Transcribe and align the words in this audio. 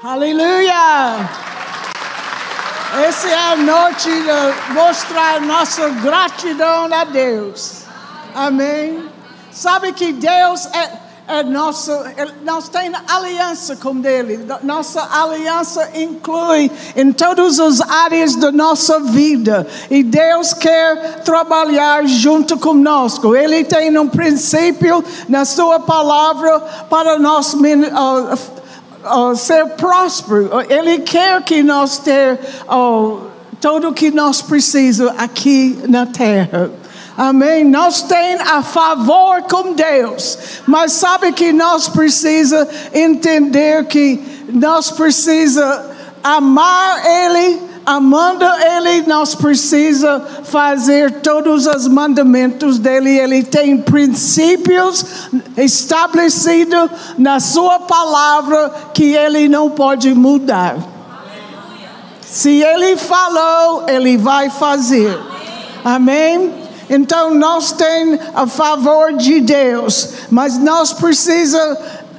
Aleluia! 0.00 1.28
Essa 3.04 3.28
é 3.28 3.34
a 3.34 3.56
noite 3.56 4.08
de 4.08 4.72
mostrar 4.72 5.40
nossa 5.40 5.88
gratidão 5.88 6.84
a 6.84 7.02
Deus. 7.02 7.82
Amém? 8.32 9.08
Sabe 9.50 9.92
que 9.92 10.12
Deus 10.12 10.66
é, 10.66 10.92
é 11.26 11.42
nosso, 11.42 11.90
nós 12.44 12.68
temos 12.68 13.00
aliança 13.08 13.74
com 13.74 14.00
Ele. 14.06 14.46
Nossa 14.62 15.02
aliança 15.20 15.90
inclui 15.92 16.70
em 16.94 17.10
todas 17.10 17.58
as 17.58 17.80
áreas 17.80 18.36
da 18.36 18.52
nossa 18.52 19.00
vida. 19.00 19.66
E 19.90 20.04
Deus 20.04 20.54
quer 20.54 21.22
trabalhar 21.24 22.06
junto 22.06 22.56
conosco. 22.56 23.34
Ele 23.34 23.64
tem 23.64 23.98
um 23.98 24.08
princípio 24.08 25.04
na 25.28 25.44
Sua 25.44 25.80
palavra 25.80 26.60
para 26.88 27.18
nós. 27.18 27.52
Uh, 29.04 29.36
ser 29.36 29.64
próspero. 29.76 30.50
Ele 30.68 30.98
quer 30.98 31.42
que 31.42 31.62
nós 31.62 31.98
ter 31.98 32.38
uh, 32.68 33.20
tudo 33.60 33.88
o 33.88 33.92
que 33.92 34.10
nós 34.10 34.42
precisamos 34.42 35.14
aqui 35.18 35.78
na 35.88 36.06
terra. 36.06 36.70
Amém? 37.16 37.64
Nós 37.64 38.02
temos 38.02 38.48
a 38.48 38.62
favor 38.62 39.42
com 39.42 39.72
Deus, 39.72 40.38
mas 40.66 40.92
sabe 40.92 41.32
que 41.32 41.52
nós 41.52 41.88
precisa 41.88 42.68
entender 42.94 43.86
que 43.86 44.46
nós 44.52 44.90
precisa 44.90 45.90
amar 46.22 47.04
Ele 47.04 47.67
amando 47.88 48.44
Ele, 48.44 49.00
nós 49.06 49.34
precisa 49.34 50.20
fazer 50.44 51.22
todos 51.22 51.66
os 51.66 51.88
mandamentos 51.88 52.78
dele. 52.78 53.18
Ele 53.18 53.42
tem 53.42 53.78
princípios 53.78 55.30
estabelecidos 55.56 56.90
na 57.16 57.40
Sua 57.40 57.78
palavra 57.78 58.70
que 58.92 59.14
Ele 59.14 59.48
não 59.48 59.70
pode 59.70 60.12
mudar. 60.12 60.76
Se 62.20 62.62
Ele 62.62 62.94
falou, 62.98 63.84
Ele 63.88 64.18
vai 64.18 64.50
fazer. 64.50 65.18
Amém? 65.82 66.52
Então 66.90 67.34
nós 67.34 67.72
temos 67.72 68.20
a 68.34 68.46
favor 68.46 69.14
de 69.14 69.40
Deus, 69.40 70.10
mas 70.30 70.58
nós 70.58 70.92
precisamos 70.92 71.78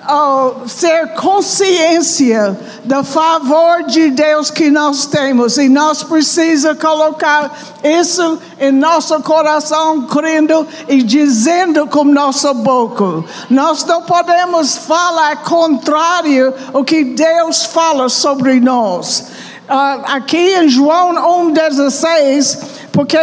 uh, 0.09 0.67
ser 0.67 1.13
consciência 1.13 2.57
do 2.83 3.03
favor 3.03 3.83
de 3.83 4.09
Deus 4.09 4.49
que 4.49 4.71
nós 4.71 5.05
temos 5.05 5.57
e 5.57 5.69
nós 5.69 6.03
precisamos 6.03 6.81
colocar 6.81 7.55
isso 7.83 8.39
em 8.59 8.71
nosso 8.71 9.21
coração, 9.21 10.01
crendo 10.03 10.67
e 10.87 11.03
dizendo 11.03 11.87
com 11.87 12.03
nossa 12.03 12.53
boca. 12.53 13.23
Nós 13.49 13.85
não 13.85 14.01
podemos 14.01 14.75
falar 14.77 15.43
contrário 15.43 16.53
ao 16.73 16.83
que 16.83 17.03
Deus 17.03 17.65
fala 17.65 18.09
sobre 18.09 18.59
nós. 18.59 19.27
Uh, 19.69 20.01
aqui 20.05 20.55
em 20.55 20.67
João 20.67 21.51
1,16, 21.53 22.63
porque 22.91 23.17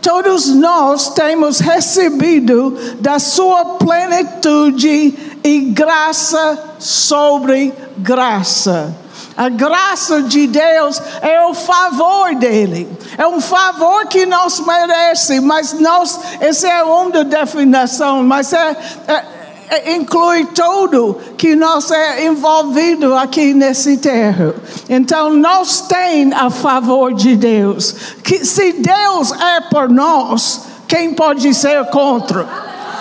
todos 0.00 0.48
nós 0.48 1.10
temos 1.10 1.60
recebido 1.60 2.76
da 3.00 3.18
sua 3.18 3.64
plenitude 3.76 5.31
e 5.44 5.60
graça 5.60 6.76
sobre 6.78 7.72
graça. 7.98 8.94
A 9.36 9.48
graça 9.48 10.22
de 10.22 10.46
Deus 10.46 11.00
é 11.22 11.44
o 11.46 11.54
favor 11.54 12.34
dele. 12.34 12.88
É 13.16 13.26
um 13.26 13.40
favor 13.40 14.06
que 14.06 14.26
nós 14.26 14.60
merecemos, 14.60 15.44
mas 15.44 15.72
nós, 15.72 16.20
essa 16.40 16.68
é 16.68 16.82
uma 16.82 17.24
definição, 17.24 18.22
mas 18.22 18.52
é, 18.52 18.76
é, 19.08 19.24
é, 19.70 19.94
inclui 19.94 20.44
tudo 20.46 21.18
que 21.38 21.56
nós 21.56 21.90
é 21.90 22.26
envolvido 22.26 23.16
aqui 23.16 23.54
nesse 23.54 23.96
terra. 23.96 24.54
Então 24.88 25.32
nós 25.32 25.80
temos 25.80 26.36
a 26.36 26.50
favor 26.50 27.14
de 27.14 27.34
Deus. 27.34 27.94
Que 28.22 28.44
se 28.44 28.74
Deus 28.74 29.32
é 29.32 29.62
por 29.62 29.88
nós, 29.88 30.66
quem 30.86 31.14
pode 31.14 31.54
ser 31.54 31.86
contra? 31.86 32.46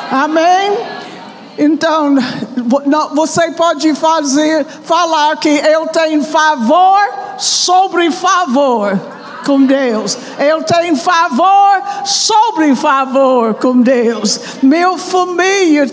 Amém? 0.10 0.78
Então, 1.58 2.16
você 3.14 3.52
pode 3.52 3.94
fazer, 3.96 4.66
falar 4.84 5.36
que 5.38 5.50
eu 5.50 5.88
tenho 5.88 6.24
favor 6.24 7.00
sobre 7.38 8.10
favor 8.12 9.00
com 9.46 9.64
Deus. 9.64 10.18
Eu 10.40 10.64
tenho 10.64 10.96
favor 10.96 11.82
sobre 12.06 12.76
favor 12.76 13.54
com 13.56 13.82
Deus. 13.82 14.40
Meu 14.62 14.98
família 14.98 15.88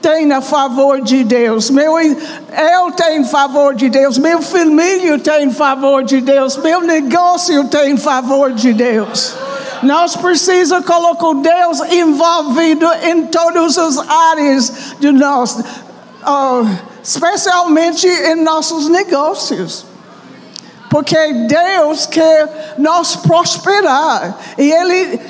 tem 0.00 0.32
a 0.32 0.40
favor 0.40 1.00
de 1.00 1.24
Deus. 1.24 1.70
Meu, 1.70 1.98
eu 1.98 2.92
tenho 2.92 3.24
favor 3.24 3.74
de 3.74 3.88
Deus. 3.88 4.18
Meu 4.18 4.42
família 4.42 5.18
tem 5.18 5.50
favor 5.50 6.02
de 6.02 6.20
Deus. 6.20 6.56
Meu 6.56 6.80
negócio 6.80 7.64
tem 7.68 7.96
favor 7.96 8.52
de 8.52 8.72
Deus. 8.72 9.34
Nós 9.84 10.16
precisamos 10.16 10.86
colocar 10.86 11.34
Deus 11.34 11.80
envolvido 11.92 12.86
em 13.04 13.26
todas 13.26 13.78
as 13.78 13.98
áreas 13.98 14.72
de 14.98 15.12
nós, 15.12 15.58
uh, 15.58 16.78
especialmente 17.02 18.06
em 18.06 18.36
nossos 18.36 18.88
negócios. 18.88 19.84
Porque 20.90 21.16
Deus 21.48 22.06
quer 22.06 22.74
nos 22.78 23.16
prosperar. 23.16 24.38
E 24.56 24.70
Ele, 24.70 25.20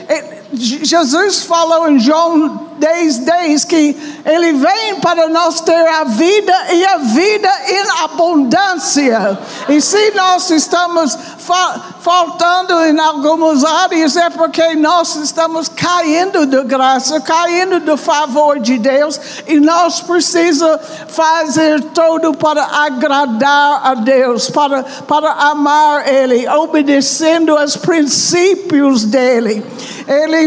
Jesus 0.56 1.42
falou 1.42 1.88
em 1.88 1.98
João 1.98 2.69
10, 2.78 3.19
10 3.19 3.65
que 3.65 3.97
Ele 4.25 4.53
vem 4.53 5.00
para 5.00 5.28
nós 5.28 5.60
ter 5.60 5.88
a 5.88 6.04
vida 6.04 6.53
e 6.72 6.84
a 6.84 6.98
vida 6.98 7.50
em 7.69 8.04
abundância. 8.04 9.38
E 9.69 9.81
se 9.81 10.10
nós 10.12 10.50
estamos 10.50 11.16
fa 11.38 11.94
faltando 12.04 12.84
em 12.84 13.00
algumas 13.00 13.65
áreas, 13.65 14.15
é 14.15 14.28
porque 14.28 14.75
nós 14.75 15.16
estamos 15.16 15.69
caindo 15.69 16.44
de 16.44 16.62
graça, 16.65 17.19
caindo 17.19 17.81
do 17.81 17.97
favor 17.97 18.60
de 18.60 18.76
Deus, 18.76 19.19
e 19.47 19.59
nós 19.59 20.03
precisamos 20.03 20.81
fazer 21.09 21.82
tudo 21.94 22.34
para 22.34 22.62
agradar 22.62 23.81
a 23.86 23.94
Deus, 23.94 24.50
para, 24.50 24.82
para 24.82 25.32
amar 25.32 26.06
Ele, 26.06 26.47
obedecendo 26.47 27.56
aos 27.56 27.75
princípios 27.75 29.04
dEle. 29.04 29.65
Ele, 30.06 30.44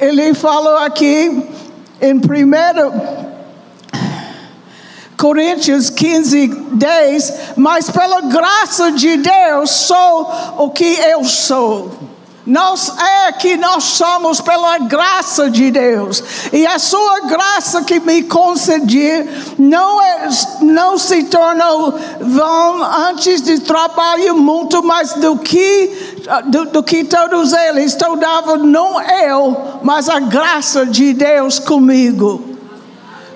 ele 0.00 0.34
falou 0.34 0.78
aqui 0.78 1.48
em 2.00 2.18
primeiro 2.18 2.92
Coríntios 5.16 5.88
15, 5.90 6.48
10, 6.72 7.34
mas 7.56 7.88
pela 7.88 8.20
graça 8.22 8.92
de 8.92 9.16
Deus 9.16 9.70
sou 9.70 10.30
o 10.58 10.70
que 10.70 10.84
eu 10.84 11.24
sou. 11.24 12.03
Nós 12.46 12.92
é 12.98 13.32
que 13.32 13.56
nós 13.56 13.84
somos 13.84 14.38
pela 14.38 14.76
graça 14.78 15.48
de 15.48 15.70
Deus. 15.70 16.22
E 16.52 16.66
a 16.66 16.78
sua 16.78 17.20
graça 17.20 17.82
que 17.84 17.98
me 17.98 18.22
concedi 18.24 19.26
não, 19.58 20.02
é, 20.02 20.28
não 20.60 20.98
se 20.98 21.24
tornou 21.24 21.98
vão 22.20 22.84
antes 23.08 23.40
de 23.40 23.60
trabalho 23.60 24.36
muito 24.36 24.82
mais 24.82 25.14
do 25.14 25.38
que, 25.38 26.20
do, 26.44 26.66
do 26.66 26.82
que 26.82 27.04
todos 27.04 27.54
eles. 27.54 27.94
Então 27.94 28.14
dava 28.14 28.58
não 28.58 29.00
eu, 29.00 29.80
mas 29.82 30.10
a 30.10 30.20
graça 30.20 30.84
de 30.84 31.14
Deus 31.14 31.58
comigo. 31.58 32.44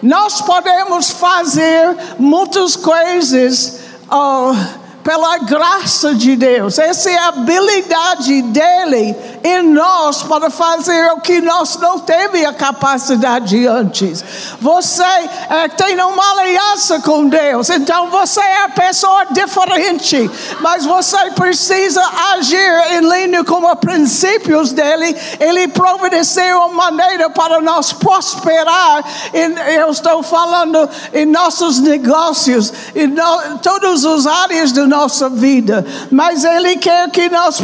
Nós 0.02 0.42
podemos 0.42 1.10
fazer 1.10 1.96
muitas 2.18 2.76
coisas. 2.76 3.80
Uh, 4.10 4.77
pela 5.02 5.38
graça 5.38 6.14
de 6.14 6.36
Deus. 6.36 6.78
Essa 6.78 7.10
é 7.10 7.18
a 7.18 7.28
habilidade 7.28 8.42
dele 8.42 9.16
em 9.42 9.62
nós 9.62 10.22
para 10.22 10.50
fazer 10.50 11.12
o 11.12 11.20
que 11.20 11.40
nós 11.40 11.76
não 11.76 11.98
teve 11.98 12.44
a 12.44 12.52
capacidade 12.52 13.66
antes. 13.66 14.24
Você 14.60 15.02
é, 15.02 15.68
tem 15.68 15.98
uma 16.00 16.40
aliança 16.40 17.00
com 17.00 17.28
Deus, 17.28 17.70
então 17.70 18.10
você 18.10 18.40
é 18.40 18.64
a 18.64 18.68
pessoa 18.68 19.26
diferente, 19.30 20.30
mas 20.60 20.84
você 20.84 21.30
precisa 21.30 22.02
agir 22.32 22.92
em 22.92 23.00
linha 23.00 23.44
com 23.44 23.64
os 23.70 23.78
princípios 23.78 24.72
dele. 24.72 25.16
Ele 25.38 25.68
providenciou 25.68 26.66
uma 26.68 26.88
maneira 26.90 27.30
para 27.30 27.60
nós 27.60 27.92
prosperar. 27.92 29.04
eu 29.32 29.90
estou 29.90 30.22
falando 30.22 30.88
em 31.12 31.26
nossos 31.26 31.78
negócios, 31.78 32.72
em 32.94 33.06
no, 33.06 33.58
todas 33.58 34.04
as 34.04 34.26
áreas 34.26 34.72
do 34.72 34.87
nossa 34.88 35.28
vida, 35.28 35.86
mas 36.10 36.44
Ele 36.44 36.76
quer 36.76 37.10
que 37.10 37.28
nós 37.28 37.60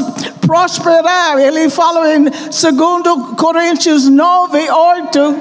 prosperar. 0.47 1.39
Ele 1.39 1.69
fala 1.69 2.15
em 2.15 2.25
2 2.25 2.33
Coríntios 3.37 4.09
9, 4.09 4.71
8, 4.71 5.37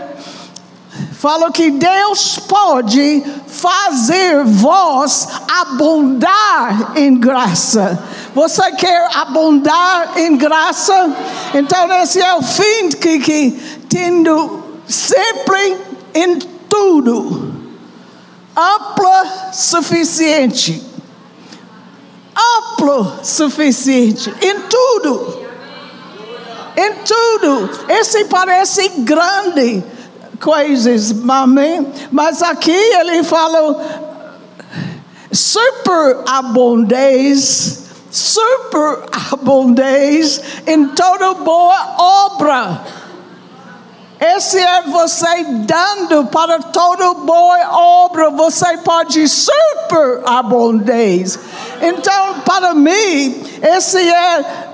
fala 1.13 1.51
que 1.51 1.71
Deus 1.71 2.39
pode 2.39 3.23
fazer 3.47 4.43
vós 4.43 5.27
abundar 5.61 6.93
em 6.95 7.15
graça. 7.15 8.01
Você 8.33 8.71
quer 8.71 9.09
abundar 9.15 10.17
em 10.17 10.35
graça? 10.35 11.15
Então 11.53 11.91
esse 11.93 12.19
é 12.19 12.33
o 12.33 12.41
fim 12.41 12.89
que, 12.89 13.19
que 13.19 13.51
tendo 13.87 14.63
sempre 14.87 15.77
em 16.13 16.39
tudo 16.67 17.53
ampla 18.55 19.51
suficiente 19.51 20.92
amplo, 22.35 23.13
suficiente 23.23 24.33
em 24.41 24.61
tudo. 24.61 25.43
Em 26.75 26.93
tudo. 27.03 27.69
Esse 27.87 28.25
parece 28.25 28.89
grande 28.99 29.83
coisas, 30.43 31.15
amém? 31.29 31.87
Mas 32.11 32.43
aqui 32.43 32.71
ele 32.71 33.23
fala 33.23 33.81
superabundez, 35.31 37.85
superabundez 38.11 40.41
em 40.67 40.89
toda 40.89 41.33
boa 41.35 41.95
obra. 41.97 42.81
Esse 44.23 44.57
é 44.57 44.83
você 44.83 45.43
dando 45.43 46.27
para 46.27 46.59
toda 46.59 47.13
boa 47.13 47.57
obra, 48.05 48.29
você 48.29 48.77
pode 48.77 49.27
superabundez. 49.27 51.37
Então, 51.81 52.39
para 52.45 52.73
mim, 52.73 53.43
esse 53.61 53.97
é 53.97 54.69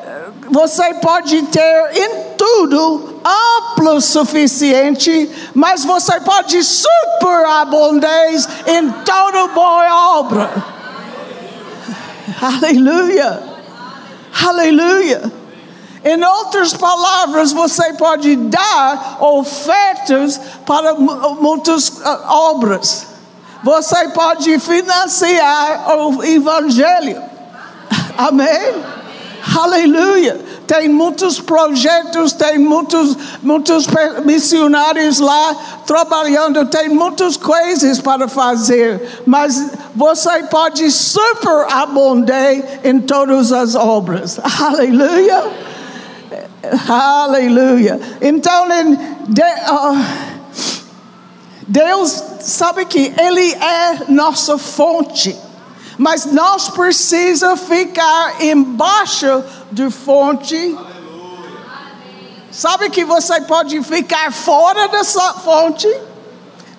você 0.51 0.93
pode 0.95 1.41
ter 1.43 1.91
em 1.95 2.35
tudo 2.37 3.21
amplo 3.25 4.01
suficiente, 4.01 5.31
mas 5.55 5.83
você 5.83 6.19
pode 6.21 6.63
superabundez 6.63 8.47
em 8.67 8.91
toda 8.91 9.47
boa 9.47 10.19
obra. 10.19 10.51
Aleluia. 12.39 13.41
Aleluia. 14.47 15.38
Em 16.03 16.23
outras 16.23 16.73
palavras, 16.73 17.51
você 17.51 17.93
pode 17.93 18.35
dar 18.35 19.17
ofertas 19.19 20.39
para 20.65 20.95
muitas 20.95 21.89
uh, 21.89 22.25
obras. 22.27 23.07
Você 23.63 24.07
pode 24.09 24.57
financiar 24.59 25.97
o 25.97 26.23
evangelho. 26.23 27.21
Amém? 28.17 28.99
Aleluia. 29.57 30.39
Tem 30.65 30.87
muitos 30.87 31.39
projetos, 31.41 32.31
tem 32.31 32.59
muitos, 32.59 33.17
muitos 33.41 33.87
missionários 34.23 35.19
lá 35.19 35.55
trabalhando, 35.85 36.65
tem 36.67 36.89
muitas 36.89 37.35
coisas 37.35 37.99
para 37.99 38.27
fazer, 38.27 39.21
mas 39.25 39.71
você 39.95 40.43
pode 40.43 40.91
superabundar 40.91 42.53
em 42.83 42.99
todas 42.99 43.51
as 43.51 43.73
obras. 43.73 44.39
Aleluia. 44.61 45.68
Aleluia. 46.87 47.99
Então, 48.21 48.65
uh, 48.67 50.05
Deus 51.67 52.23
sabe 52.41 52.85
que 52.85 53.13
Ele 53.17 53.53
é 53.53 54.05
nossa 54.09 54.57
fonte 54.57 55.37
mas 55.99 56.25
nós 56.25 56.69
precisamos 56.69 57.59
ficar 57.59 58.41
embaixo 58.41 59.43
de 59.69 59.89
fonte. 59.89 60.77
Sabe 62.49 62.89
que 62.89 63.03
você 63.03 63.41
pode 63.41 63.83
ficar 63.83 64.31
fora 64.31 64.87
dessa 64.87 65.33
fonte? 65.33 65.93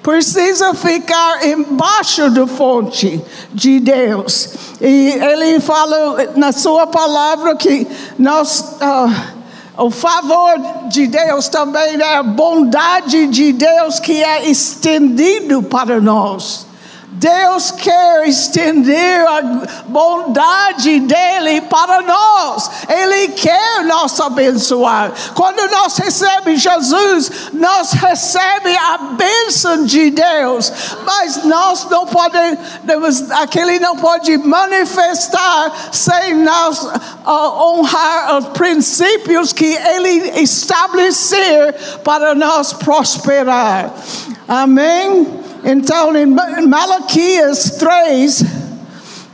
Precisa 0.03 0.73
ficar 0.73 1.47
embaixo 1.47 2.31
da 2.31 2.47
fonte 2.47 3.23
de 3.53 3.79
Deus. 3.79 4.55
E 4.81 5.11
ele 5.11 5.61
fala 5.61 6.33
na 6.35 6.51
sua 6.51 6.87
palavra 6.87 7.55
que 7.55 7.87
nós. 8.19 8.79
Uh, 8.81 9.40
o 9.81 9.91
favor 9.91 10.59
de 10.89 11.07
Deus 11.07 11.49
também 11.49 11.99
é 12.01 12.17
a 12.17 12.23
bondade 12.23 13.27
de 13.29 13.51
Deus 13.53 13.99
que 13.99 14.23
é 14.23 14.47
estendido 14.49 15.63
para 15.63 16.01
nós. 16.01 16.67
Deus 17.21 17.71
quer 17.71 18.27
estender 18.27 19.29
a 19.29 19.43
bondade 19.85 21.01
dele 21.01 21.61
para 21.61 22.01
nós. 22.01 22.71
Ele 22.89 23.29
quer 23.29 23.85
nos 23.85 24.19
abençoar. 24.19 25.13
Quando 25.35 25.71
nós 25.71 25.99
recebemos 25.99 26.63
Jesus, 26.63 27.31
nós 27.53 27.93
recebemos 27.93 28.79
a 28.89 28.99
bênção 29.19 29.85
de 29.85 30.11
Deus. 30.11 30.73
Mas 31.05 31.45
nós 31.45 31.87
não 31.91 32.07
podemos, 32.07 33.31
aquele 33.33 33.79
não 33.79 33.99
pode 33.99 34.39
manifestar 34.39 35.91
sem 35.93 36.37
nós 36.37 36.83
uh, 36.83 36.91
honrar 37.27 38.39
os 38.39 38.47
princípios 38.49 39.53
que 39.53 39.67
ele 39.67 40.41
estabelecer 40.41 41.75
para 42.03 42.35
nós 42.35 42.73
prosperar. 42.73 43.91
Amém? 44.49 45.40
Então, 45.65 46.17
em 46.17 46.27
Malaquias 46.67 47.71
3, 47.79 48.45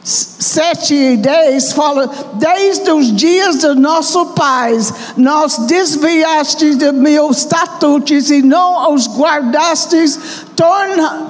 7 0.03 0.95
e 0.95 1.17
10 1.17 1.73
fala: 1.73 2.11
Desde 2.35 2.91
os 2.93 3.15
dias 3.15 3.57
do 3.57 3.75
nosso 3.75 4.27
pais, 4.27 4.93
nós 5.17 5.59
desviastes 5.59 6.77
de 6.77 6.93
meus 6.93 7.39
estatutos 7.39 8.31
e 8.31 8.43
não 8.43 8.95
os 8.95 9.09
guardastes, 9.09 10.19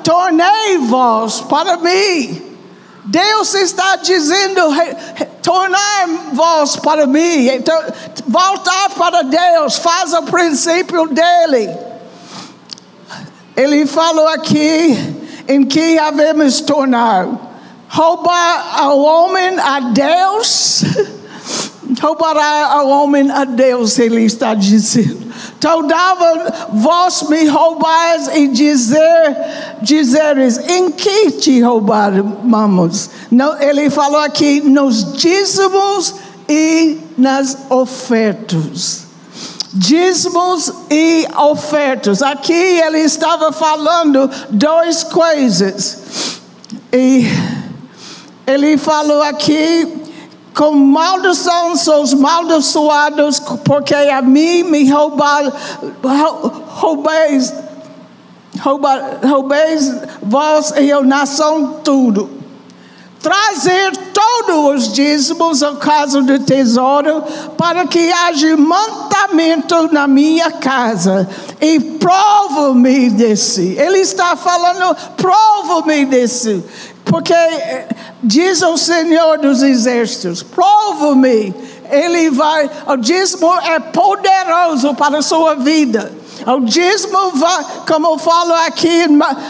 tornei-vos 0.03 1.41
para 1.43 1.77
mim. 1.79 2.43
Deus 3.05 3.55
está 3.55 3.97
dizendo: 3.97 4.61
tornar-vos 5.43 6.77
para 6.77 7.07
mim, 7.07 7.49
então, 7.49 7.81
voltar 8.27 8.91
para 8.91 9.23
Deus, 9.23 9.77
faz 9.77 10.13
o 10.13 10.23
princípio 10.25 11.07
dele. 11.09 11.86
Ele 13.57 13.87
falou 13.87 14.29
aqui 14.29 15.17
em 15.49 15.65
que 15.65 15.99
havemos 15.99 16.61
tornar 16.61 17.27
roubar 17.89 18.81
ao 18.83 19.01
homem 19.01 19.59
a 19.59 19.81
Deus, 19.81 20.85
roubará 22.01 22.67
ao 22.73 22.89
homem 22.89 23.31
a 23.31 23.45
Deus, 23.45 23.99
ele 23.99 24.25
está 24.25 24.53
dizendo. 24.53 25.27
Todava 25.59 26.69
vós 26.75 27.23
me 27.31 27.47
roubais 27.47 28.29
e 28.35 28.49
dizer, 28.49 29.37
dizeres, 29.81 30.59
em 30.59 30.91
que 30.91 31.31
te 31.31 31.61
roubaremos? 31.63 33.09
Não, 33.31 33.59
ele 33.61 33.89
falou 33.89 34.21
aqui 34.21 34.61
nos 34.61 35.15
dízimos 35.15 36.15
e 36.47 36.99
nas 37.17 37.57
ofertas 37.71 39.06
dízimos 39.73 40.73
e 40.91 41.27
ofertas. 41.37 42.23
Aqui 42.23 42.53
ele 42.53 43.01
estava 43.01 43.53
falando 43.53 44.31
duas 44.51 45.05
coisas. 45.05 46.39
E 46.93 47.27
ele 48.47 48.79
falou 48.79 49.23
aqui 49.23 50.03
com 50.55 50.71
maldição 50.73 51.77
são 51.77 52.03
os 52.03 52.15
maldiçoados, 52.15 53.39
porque 53.65 53.95
a 53.95 54.23
mim 54.23 54.63
me 54.63 54.89
roubar, 54.91 55.53
roubeis, 56.69 57.53
roubeis 59.23 59.95
vós 60.23 60.73
e 60.79 60.89
eu 60.89 61.05
nação 61.05 61.81
tudo 61.85 62.36
trazer 63.21 63.97
todos 64.13 64.87
os 64.87 64.93
dízimos 64.93 65.63
ao 65.63 65.77
caso 65.77 66.23
do 66.23 66.39
tesouro, 66.39 67.23
para 67.57 67.87
que 67.87 68.13
haja 68.13 68.57
mantamento 68.57 69.93
na 69.93 70.07
minha 70.07 70.51
casa. 70.51 71.29
E 71.61 71.81
prova-me 71.81 73.11
desse. 73.11 73.77
Ele 73.79 73.99
está 73.99 74.37
falando, 74.37 74.97
prova-me 75.17 76.05
desse. 76.05 76.63
Porque 77.05 77.35
diz 78.23 78.63
o 78.63 78.77
Senhor 78.77 79.39
dos 79.39 79.63
Exércitos: 79.63 80.43
prova-me. 80.43 81.55
Ele 81.91 82.31
vai, 82.31 82.69
o 82.87 82.97
dízimo 82.97 83.53
é 83.55 83.79
poderoso 83.79 84.93
para 84.95 85.19
a 85.19 85.23
sua 85.23 85.55
vida. 85.55 86.13
O 86.47 86.61
dízimo 86.61 87.31
vai, 87.33 87.65
como 87.89 88.09
eu 88.09 88.19
falo 88.19 88.53
aqui, 88.67 89.05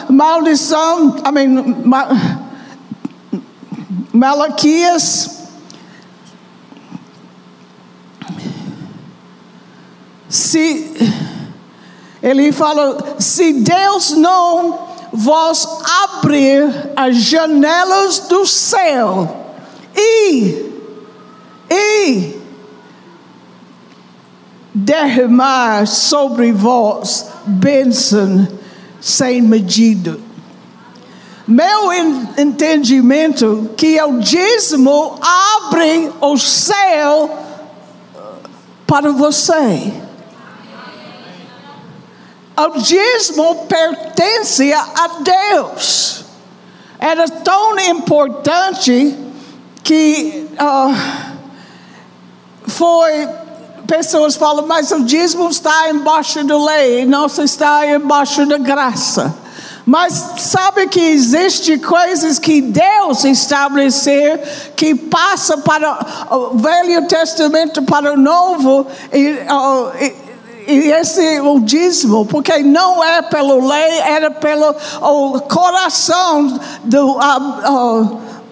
maldição, 0.08 1.16
I 1.26 1.32
mean, 1.32 2.45
Malaquias. 4.16 5.30
Se 10.28 10.94
ele 12.22 12.50
fala, 12.50 13.16
se 13.18 13.52
Deus 13.52 14.12
não 14.12 14.86
vos 15.12 15.68
abrir 16.02 16.90
as 16.96 17.16
janelas 17.16 18.20
do 18.20 18.46
céu 18.46 19.54
e 19.94 20.66
e 21.70 22.36
derramar 24.74 25.86
sobre 25.86 26.52
vós 26.52 27.26
bênção 27.46 28.46
sem 29.00 29.40
medida 29.40 30.25
meu 31.46 31.92
entendimento 32.36 33.70
que 33.76 34.02
o 34.02 34.18
dízimo 34.18 35.16
abre 35.20 36.12
o 36.20 36.36
céu 36.36 37.38
para 38.86 39.12
você. 39.12 39.92
O 42.56 42.80
dízimo 42.80 43.66
pertence 43.66 44.72
a 44.72 45.08
Deus. 45.20 46.24
Era 46.98 47.28
tão 47.28 47.78
importante 47.78 49.16
que 49.84 50.48
uh, 50.54 51.36
foi. 52.66 53.28
Pessoas 53.86 54.34
falam, 54.34 54.66
mas 54.66 54.90
o 54.90 55.04
dízimo 55.04 55.48
está 55.48 55.90
embaixo 55.90 56.42
da 56.42 56.58
lei, 56.58 57.06
não 57.06 57.26
está 57.26 57.86
embaixo 57.86 58.44
da 58.44 58.58
graça. 58.58 59.45
Mas 59.86 60.32
sabe 60.38 60.88
que 60.88 60.98
existe 60.98 61.78
coisas 61.78 62.40
que 62.40 62.60
Deus 62.60 63.24
estabeleceu 63.24 64.40
que 64.74 64.96
passa 64.96 65.58
para 65.58 66.26
o 66.28 66.58
Velho 66.58 67.06
Testamento 67.06 67.80
para 67.82 68.14
o 68.14 68.16
Novo 68.16 68.84
e, 69.12 69.28
uh, 69.28 69.92
e, 70.66 70.72
e 70.72 70.90
esse 70.90 71.40
o 71.40 71.60
dízimo, 71.60 72.26
porque 72.26 72.58
não 72.64 73.02
é 73.04 73.22
pela 73.22 73.54
lei, 73.64 73.98
era 74.00 74.28
pelo 74.28 74.74
o 75.00 75.40
coração 75.42 76.58
do, 76.82 77.18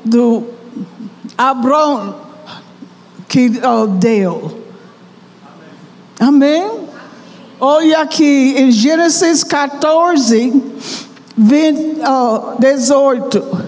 do 0.04 0.44
Abraão 1.36 2.14
que 3.28 3.48
uh, 3.48 3.88
deu. 3.88 4.62
Amém? 6.20 6.70
Olha 7.60 8.02
aqui 8.02 8.54
em 8.56 8.70
Gênesis 8.70 9.42
14, 9.42 10.62
20, 11.36 12.00
uh, 12.00 12.56
18. 12.58 13.64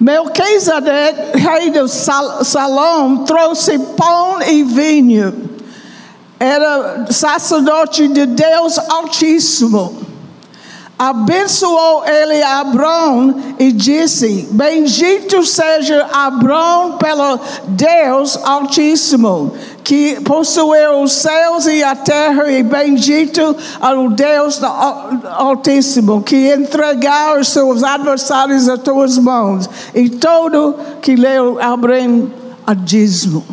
Melquisedeque, 0.00 1.38
rei 1.38 1.70
de 1.70 1.88
Salom, 1.88 3.18
trouxe 3.24 3.78
pão 3.96 4.42
e 4.42 4.64
vinho. 4.64 5.50
Era 6.40 7.06
sacerdote 7.10 8.08
de 8.08 8.26
Deus 8.26 8.78
Altíssimo 8.78 10.02
abençoou 11.08 12.04
ele 12.06 12.40
Abrão 12.42 13.34
e 13.58 13.72
disse: 13.72 14.48
Bendito 14.52 15.44
seja 15.44 16.08
Abrão 16.12 16.92
pelo 16.92 17.40
Deus 17.66 18.36
Altíssimo, 18.36 19.52
que 19.84 20.20
possuiu 20.20 21.02
os 21.02 21.12
céus 21.12 21.66
e 21.66 21.82
a 21.82 21.94
terra, 21.94 22.50
e 22.50 22.62
bendito 22.62 23.56
ao 23.80 24.08
Deus 24.10 24.60
Altíssimo, 24.62 26.22
que 26.22 26.52
entregou 26.52 27.40
os 27.40 27.48
seus 27.48 27.82
adversários 27.82 28.68
a 28.68 28.78
tuas 28.78 29.18
mãos, 29.18 29.68
e 29.94 30.08
todo 30.08 30.76
que 31.00 31.16
leu 31.16 31.60
Abrão 31.60 32.30
a 32.66 32.74
dízimo. 32.74 33.44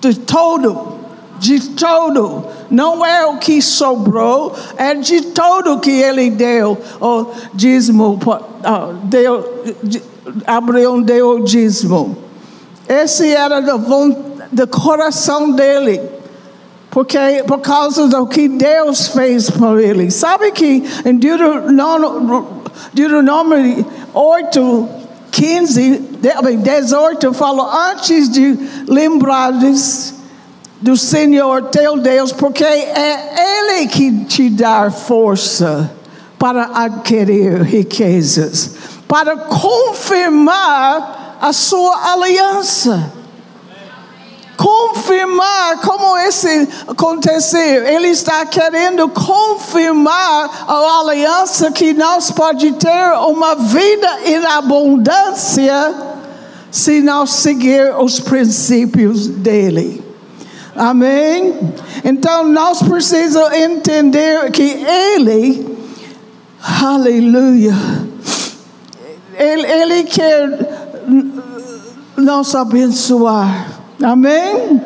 De 0.00 0.14
todo 0.14 1.02
de 1.42 1.58
todo, 1.70 2.44
não 2.70 3.04
é 3.04 3.26
o 3.26 3.36
que 3.36 3.60
sobrou, 3.60 4.54
é 4.76 4.94
de 4.94 5.22
todo 5.22 5.80
que 5.80 5.90
ele 5.90 6.30
deu 6.30 6.78
o 7.00 7.26
dízimo, 7.52 8.16
deu, 9.02 9.44
Abraão 10.46 11.02
deu 11.02 11.30
o 11.30 11.40
dízimo. 11.40 12.16
Esse 12.88 13.28
era 13.28 13.60
do, 13.60 13.76
do 14.52 14.68
coração 14.68 15.50
dele, 15.50 16.00
porque 16.90 17.18
por 17.46 17.60
causa 17.60 18.06
do 18.06 18.26
que 18.26 18.48
Deus 18.48 19.08
fez 19.08 19.50
por 19.50 19.80
ele. 19.80 20.10
Sabe 20.10 20.52
que 20.52 20.84
em 21.04 21.16
Deuteronômio, 21.16 22.62
Deuteronômio 22.92 23.86
8, 24.12 24.88
15, 25.30 26.02
18, 26.62 27.32
fala 27.32 27.90
antes 27.90 28.28
de 28.28 28.58
lembrares 28.86 30.22
do 30.82 30.96
Senhor 30.96 31.62
teu 31.70 31.98
Deus, 31.98 32.32
porque 32.32 32.64
é 32.64 33.60
Ele 33.60 33.86
que 33.86 34.24
te 34.24 34.50
dá 34.50 34.90
força 34.90 35.90
para 36.38 36.70
adquirir 36.74 37.62
riquezas, 37.62 38.72
para 39.06 39.36
confirmar 39.36 41.38
a 41.40 41.52
sua 41.52 42.12
aliança. 42.12 43.12
Confirmar 44.62 45.80
como 45.80 46.16
esse 46.18 46.68
aconteceu, 46.86 47.84
Ele 47.84 48.08
está 48.08 48.46
querendo 48.46 49.08
confirmar 49.08 50.64
a 50.68 51.00
aliança 51.00 51.72
que 51.72 51.92
nós 51.92 52.30
pode 52.30 52.70
ter 52.74 53.12
uma 53.26 53.56
vida 53.56 54.20
em 54.24 54.36
abundância 54.46 55.92
se 56.70 57.00
nós 57.02 57.30
seguir 57.30 57.92
os 57.98 58.20
princípios 58.20 59.26
dele. 59.26 60.00
Amém? 60.76 61.58
Então 62.04 62.44
nós 62.44 62.80
precisamos 62.84 63.52
entender 63.52 64.48
que 64.52 64.62
Ele, 64.62 65.76
aleluia, 66.80 67.74
Ele, 69.34 69.66
Ele 69.66 70.04
quer 70.04 71.02
nos 72.16 72.54
abençoar. 72.54 73.81
Amém? 74.02 74.82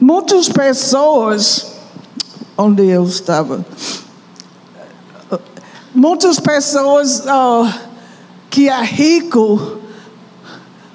Muitas 0.00 0.48
pessoas, 0.48 1.74
onde 2.56 2.86
eu 2.86 3.04
estava, 3.04 3.64
muitas 5.92 6.38
pessoas 6.38 7.20
uh, 7.20 7.72
que 8.48 8.68
é 8.68 8.84
rico, 8.84 9.78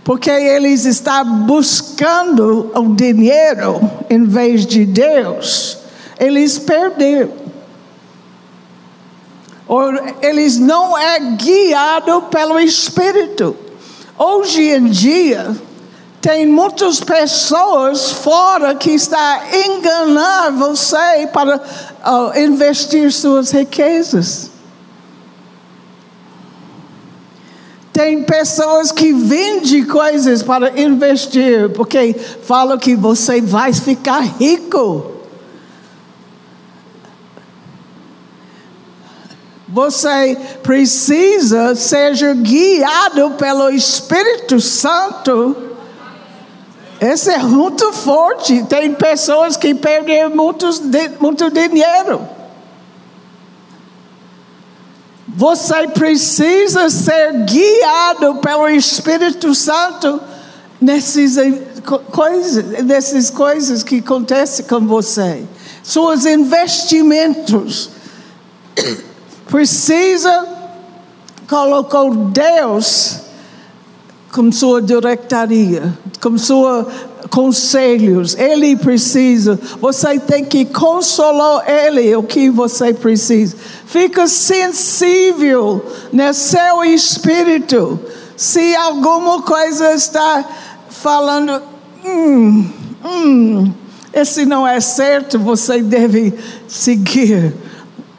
porque 0.04 0.30
eles 0.30 0.86
estão 0.86 1.44
buscando 1.44 2.72
o 2.74 2.96
dinheiro 2.96 3.82
em 4.10 4.24
vez 4.24 4.66
de 4.66 4.86
Deus, 4.86 5.78
eles 6.18 6.58
perderam. 6.58 7.34
Ou 9.68 9.92
eles 10.22 10.58
não 10.58 10.98
é 10.98 11.20
guiado 11.36 12.24
pelo 12.24 12.60
Espírito. 12.60 13.56
Hoje 14.18 14.64
em 14.64 14.86
dia, 14.86 15.56
tem 16.22 16.46
muitas 16.46 17.00
pessoas 17.00 18.12
fora 18.12 18.76
que 18.76 18.92
estão 18.92 19.20
enganando 19.66 20.58
você 20.58 21.28
para 21.32 21.58
uh, 21.58 22.38
investir 22.38 23.12
suas 23.12 23.52
riquezas. 23.52 24.52
Tem 27.94 28.24
pessoas 28.24 28.92
que 28.92 29.14
vendem 29.14 29.86
coisas 29.86 30.44
para 30.44 30.80
investir, 30.80 31.70
porque 31.72 32.14
falam 32.14 32.78
que 32.78 32.96
você 32.96 33.42
vai 33.42 33.74
ficar 33.74 34.22
rico. 34.22 35.20
Você 39.68 40.38
precisa 40.64 41.76
ser 41.76 42.16
guiado 42.36 43.32
pelo 43.32 43.70
Espírito 43.70 44.60
Santo. 44.60 45.70
Esse 47.00 47.32
é 47.32 47.40
muito 47.40 47.94
forte. 47.94 48.64
Tem 48.66 48.94
pessoas 48.94 49.56
que 49.56 49.74
perderam 49.74 50.36
muitos, 50.36 50.82
muito 51.20 51.50
dinheiro. 51.50 52.28
Você 55.28 55.88
precisa 55.88 56.90
ser 56.90 57.46
guiado 57.46 58.36
pelo 58.38 58.68
Espírito 58.68 59.56
Santo 59.56 60.20
nessas 60.82 61.36
coisas, 62.12 62.84
nessas 62.84 63.30
coisas 63.30 63.84
que 63.84 64.00
acontecem 64.00 64.66
com 64.66 64.86
você. 64.86 65.46
Seus 65.82 66.26
investimentos. 66.26 67.90
Precisa 69.48 70.48
colocar 71.48 72.10
Deus 72.10 73.22
como 74.32 74.52
sua 74.54 74.82
diretoria, 74.82 75.98
como 76.20 76.38
sua 76.38 76.88
conselhos, 77.30 78.36
ele 78.36 78.76
precisa. 78.76 79.60
Você 79.80 80.20
tem 80.20 80.44
que 80.44 80.66
consolar 80.66 81.64
ele 81.70 82.16
o 82.16 82.24
que 82.24 82.50
você 82.50 82.94
precisa. 82.94 83.56
Fica 83.86 84.28
sensível 84.28 85.86
no 86.12 86.34
seu 86.34 86.84
espírito. 86.84 88.00
Se 88.36 88.76
alguma 88.76 89.42
coisa 89.42 89.94
está 89.94 90.46
falando, 90.90 91.62
hum, 92.06 92.66
hum, 93.06 93.74
esse 94.14 94.46
não 94.46 94.68
é 94.68 94.80
certo, 94.80 95.38
você 95.38 95.82
deve 95.82 96.34
seguir 96.68 97.54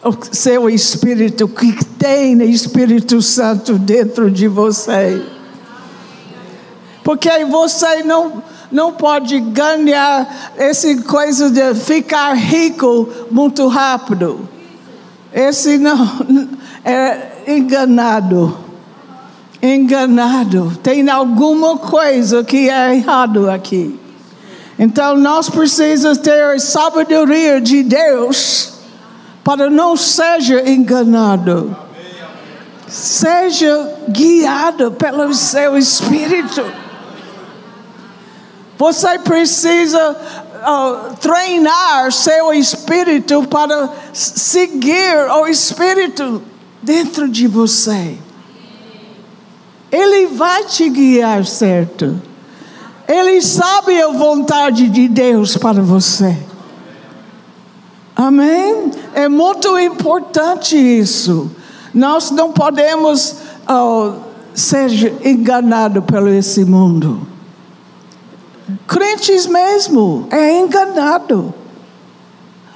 o 0.05 0.15
seu 0.33 0.69
espírito 0.71 1.49
que 1.49 1.85
tem 1.85 2.43
Espírito 2.51 3.21
Santo 3.21 3.75
dentro 3.75 4.31
de 4.31 4.49
você. 4.49 5.23
Porque 7.03 7.45
você 7.45 8.03
não 8.03 8.43
não 8.71 8.93
pode 8.93 9.41
ganhar 9.41 10.53
esse 10.57 11.03
coisa 11.03 11.51
de 11.51 11.75
ficar 11.75 12.35
rico 12.35 13.09
muito 13.31 13.67
rápido. 13.67 14.49
Esse 15.33 15.77
não 15.77 15.99
é 16.85 17.31
enganado. 17.49 18.57
Enganado. 19.63 20.79
Tem 20.83 21.09
alguma 21.11 21.77
coisa 21.79 22.45
que 22.45 22.71
é 22.71 22.95
errado 22.95 23.51
aqui. 23.51 23.99
Então 24.79 25.17
nós 25.17 25.51
precisamos 25.51 26.19
ter 26.19 26.43
a 26.43 26.59
sabedoria 26.59 27.61
de 27.61 27.83
Deus 27.83 28.73
para 29.45 29.69
não 29.69 29.97
seja 29.97 30.69
enganado. 30.69 31.77
Seja 32.87 33.95
guiado 34.09 34.91
pelo 34.93 35.33
seu 35.35 35.77
espírito. 35.77 36.65
Você 38.81 39.19
precisa 39.19 40.17
uh, 40.17 41.15
treinar 41.17 42.11
seu 42.11 42.51
espírito 42.55 43.47
para 43.47 43.91
seguir 44.11 45.31
o 45.39 45.47
espírito 45.47 46.41
dentro 46.81 47.29
de 47.29 47.47
você. 47.47 48.17
Ele 49.93 50.29
vai 50.29 50.65
te 50.65 50.89
guiar 50.89 51.45
certo. 51.45 52.23
Ele 53.07 53.43
sabe 53.43 54.01
a 54.01 54.09
vontade 54.09 54.89
de 54.89 55.09
Deus 55.09 55.59
para 55.59 55.83
você. 55.83 56.35
Amém? 58.17 58.93
É 59.13 59.29
muito 59.29 59.79
importante 59.79 60.75
isso. 60.75 61.51
Nós 61.93 62.31
não 62.31 62.51
podemos 62.51 63.37
ser 64.55 64.91
enganados 65.23 66.03
pelo 66.07 66.31
esse 66.31 66.65
mundo. 66.65 67.29
Crentes 68.87 69.47
mesmo 69.47 70.27
é 70.31 70.59
enganado. 70.59 71.55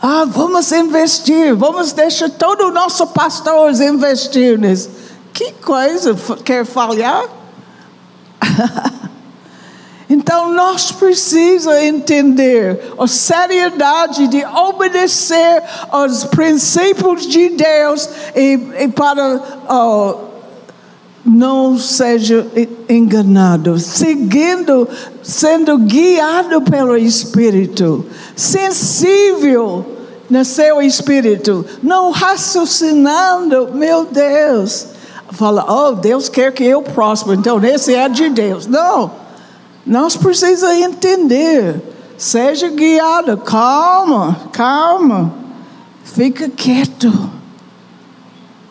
Ah, 0.03 0.25
vamos 0.27 0.71
investir, 0.73 1.55
vamos 1.55 1.93
deixar 1.93 2.29
todo 2.31 2.69
o 2.69 2.71
nosso 2.71 3.07
pastores 3.07 3.81
investir 3.81 4.59
nisso. 4.59 4.91
Que 5.33 5.53
coisa, 5.53 6.15
quer 6.45 6.65
falhar? 6.65 7.25
Então 10.09 10.53
nós 10.53 10.93
precisamos 10.93 11.83
entender 11.83 12.93
a 12.99 13.07
seriedade 13.07 14.29
de 14.29 14.45
obedecer 14.45 15.63
aos 15.91 16.25
princípios 16.25 17.27
de 17.27 17.49
Deus 17.49 18.09
e, 18.37 18.61
e 18.81 18.89
para 18.89 19.37
uh, 19.37 20.34
não 21.25 21.79
seja 21.79 22.47
enganado, 22.89 23.79
seguindo, 23.79 24.87
sendo 25.23 25.79
guiado 25.79 26.61
pelo 26.63 26.97
Espírito, 26.97 28.05
sensível 28.37 29.87
no 30.29 30.45
seu 30.45 30.83
espírito, 30.83 31.65
não 31.83 32.11
raciocinando, 32.11 33.71
meu 33.75 34.05
Deus. 34.05 34.89
Fala, 35.33 35.65
oh, 35.69 35.93
Deus 35.93 36.29
quer 36.29 36.53
que 36.53 36.65
eu 36.65 36.83
prospere, 36.83 37.37
então 37.39 37.63
esse 37.65 37.95
é 37.95 38.09
de 38.09 38.29
Deus. 38.29 38.67
Não. 38.67 39.11
Nós 39.87 40.17
precisamos 40.17 40.83
entender. 40.83 41.83
Seja 42.17 42.69
guiado, 42.69 43.37
calma, 43.39 44.37
calma. 44.53 45.35
Fica 46.05 46.49
quieto 46.49 47.13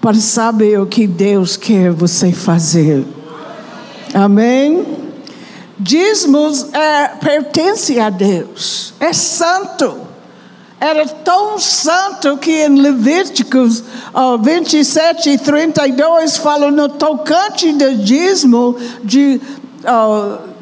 para 0.03 0.15
saber 0.15 0.81
o 0.81 0.85
que 0.85 1.07
Deus 1.07 1.55
quer 1.55 1.89
você 1.89 2.33
fazer. 2.33 3.05
Amém? 4.13 4.85
Dízimos 5.79 6.73
é, 6.73 7.07
pertence 7.21 7.97
a 7.97 8.09
Deus, 8.09 8.93
é 8.99 9.13
santo. 9.13 10.01
Era 10.77 11.07
tão 11.07 11.57
santo 11.57 12.35
que 12.35 12.65
em 12.65 12.81
Levíticos 12.81 13.79
uh, 14.13 14.37
27 14.37 15.29
e 15.29 15.37
32 15.37 16.35
fala 16.35 16.69
no 16.69 16.89
tocante 16.89 17.71
do 17.71 17.95
dízimo 17.95 18.75
de. 19.01 19.39
Uh, 19.85 20.53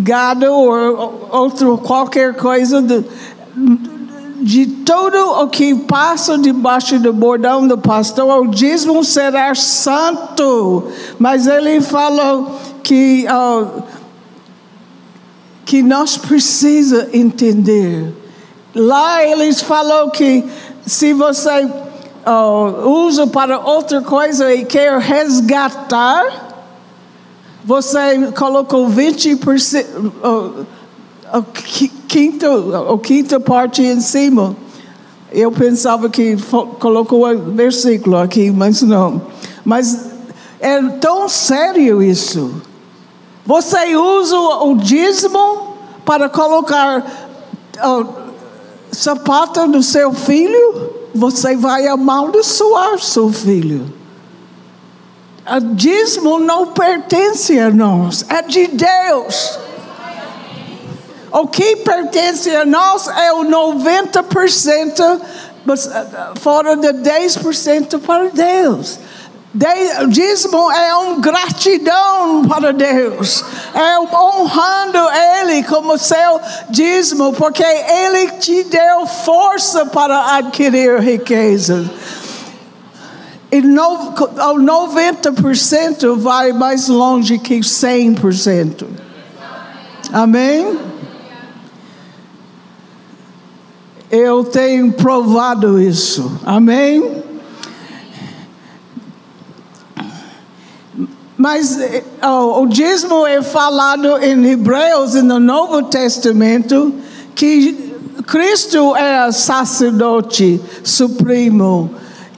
gado 0.00 0.52
ou 0.52 1.28
outro 1.30 1.78
qualquer 1.78 2.34
coisa 2.34 2.82
de, 2.82 3.02
de 4.46 4.64
tudo 4.64 5.18
o 5.42 5.48
que 5.48 5.74
passa 5.74 6.38
debaixo 6.38 7.00
do 7.00 7.12
bordão 7.12 7.66
do 7.66 7.76
pastor, 7.76 8.42
o 8.42 8.46
dízimo 8.46 9.02
será 9.02 9.52
santo. 9.56 10.84
Mas 11.18 11.48
ele 11.48 11.80
falou 11.80 12.54
que, 12.80 13.26
uh, 13.26 13.82
que 15.64 15.82
nós 15.82 16.16
precisamos 16.16 17.12
entender. 17.12 18.14
Lá 18.72 19.24
eles 19.24 19.60
falou 19.60 20.10
que 20.10 20.44
se 20.86 21.12
você 21.12 21.64
uh, 21.64 22.88
usa 22.88 23.26
para 23.26 23.58
outra 23.58 24.00
coisa 24.00 24.54
e 24.54 24.64
quer 24.64 24.96
resgatar, 25.00 26.68
você 27.64 28.30
colocou 28.30 28.88
20%, 28.88 29.84
o, 30.22 30.66
o, 31.32 31.42
quinto, 31.42 32.46
o 32.46 32.98
quinta 32.98 33.40
parte 33.40 33.82
em 33.82 34.00
cima. 34.00 34.56
Eu 35.32 35.50
pensava 35.50 36.08
que 36.08 36.36
colocou 36.78 37.28
o 37.28 37.52
versículo 37.52 38.16
aqui, 38.16 38.50
mas 38.50 38.82
não. 38.82 39.20
Mas 39.64 40.06
é 40.60 40.80
tão 40.82 41.28
sério 41.28 42.02
isso. 42.02 42.62
Você 43.44 43.96
usa 43.96 44.36
o 44.36 44.76
dízimo 44.76 45.76
para 46.04 46.28
colocar 46.28 47.04
o 47.82 48.06
sapato 48.92 49.66
do 49.68 49.82
seu 49.82 50.12
filho, 50.12 50.90
você 51.14 51.56
vai 51.56 51.86
amaldiçoar 51.86 52.98
seu 52.98 53.32
filho. 53.32 53.92
O 55.46 55.60
dízimo 55.74 56.38
não 56.38 56.68
pertence 56.68 57.58
a 57.58 57.70
nós, 57.70 58.24
é 58.28 58.42
de 58.42 58.66
Deus. 58.68 59.58
O 61.36 61.46
que 61.46 61.76
pertence 61.76 62.50
a 62.56 62.64
nós 62.64 63.06
é 63.08 63.30
o 63.30 63.44
90%, 63.44 65.20
fora 66.40 66.74
de 66.74 66.88
10% 66.88 68.00
para 68.00 68.30
Deus. 68.30 68.98
O 70.02 70.06
dízimo 70.06 70.72
é 70.72 70.96
um 70.96 71.20
gratidão 71.20 72.42
para 72.48 72.72
Deus, 72.72 73.44
é 73.74 73.98
honrando 74.16 74.98
Ele 75.40 75.62
como 75.64 75.98
seu 75.98 76.40
dízimo, 76.70 77.34
porque 77.34 77.62
Ele 77.62 78.30
te 78.38 78.64
deu 78.64 79.06
força 79.06 79.84
para 79.84 80.36
adquirir 80.36 81.00
riquezas. 81.00 81.86
E 83.52 83.60
no, 83.60 84.14
90% 84.14 86.16
vai 86.16 86.54
mais 86.54 86.88
longe 86.88 87.38
que 87.38 87.60
100%. 87.60 88.86
Amém? 90.14 90.95
Eu 94.10 94.44
tenho 94.44 94.92
provado 94.92 95.80
isso. 95.80 96.40
Amém? 96.44 97.22
Mas 101.36 101.78
oh, 102.22 102.62
o 102.62 102.66
dízimo 102.66 103.26
é 103.26 103.42
falado 103.42 104.18
em 104.18 104.52
Hebreus, 104.52 105.14
no 105.14 105.38
Novo 105.38 105.82
Testamento, 105.82 106.94
que 107.34 107.94
Cristo 108.26 108.96
é 108.96 109.30
sacerdote 109.30 110.60
supremo 110.82 111.90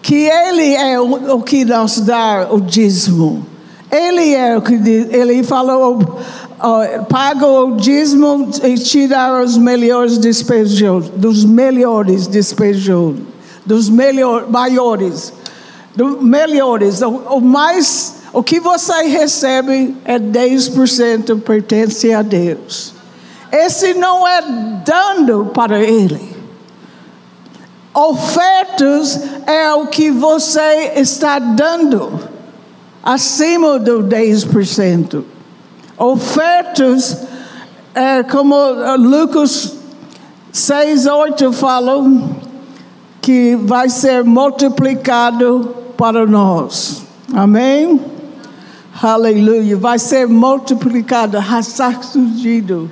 que 0.02 0.24
Ele 0.26 0.74
é 0.74 0.98
o, 0.98 1.36
o 1.36 1.42
que 1.42 1.64
nos 1.64 2.00
dá 2.00 2.48
o 2.50 2.60
dízimo. 2.60 3.46
Ele 3.90 4.34
é 4.34 4.56
o 4.56 4.62
que 4.62 4.74
ele 4.74 5.42
falou, 5.42 6.18
paga 7.08 7.46
o 7.46 7.76
dízimo 7.76 8.50
e 8.62 8.74
tira 8.74 9.40
os 9.42 9.56
melhores 9.56 10.18
despejos, 10.18 11.08
dos 11.10 11.44
melhores 11.44 12.26
despejos, 12.26 13.16
dos 13.64 13.88
melhor, 13.88 14.50
maiores, 14.50 15.32
dos 15.94 16.20
melhores. 16.22 17.00
O, 17.00 17.08
o, 17.08 17.40
mais, 17.40 18.16
o 18.32 18.42
que 18.42 18.58
você 18.58 19.04
recebe 19.04 19.96
é 20.04 20.18
10% 20.18 21.40
pertence 21.42 22.12
a 22.12 22.22
Deus. 22.22 22.92
Esse 23.52 23.94
não 23.94 24.26
é 24.26 24.42
dando 24.84 25.46
para 25.54 25.80
Ele. 25.80 26.36
Ofertas 27.94 29.20
é 29.46 29.72
o 29.74 29.86
que 29.86 30.10
você 30.10 30.92
está 30.96 31.38
dando, 31.38 32.20
acima 33.02 33.78
do 33.78 34.04
10%. 34.04 35.37
Ofertas 35.98 37.26
é 37.94 38.22
como 38.22 38.54
Lucas 38.96 39.76
6, 40.52 41.06
8 41.06 41.52
falam 41.52 42.36
que 43.20 43.56
vai 43.56 43.88
ser 43.88 44.22
multiplicado 44.24 45.74
para 45.96 46.24
nós. 46.24 47.02
Amém? 47.34 48.00
Aleluia. 49.02 49.76
Vai 49.76 49.98
ser 49.98 50.28
multiplicado, 50.28 51.38
ressarcido, 51.38 52.90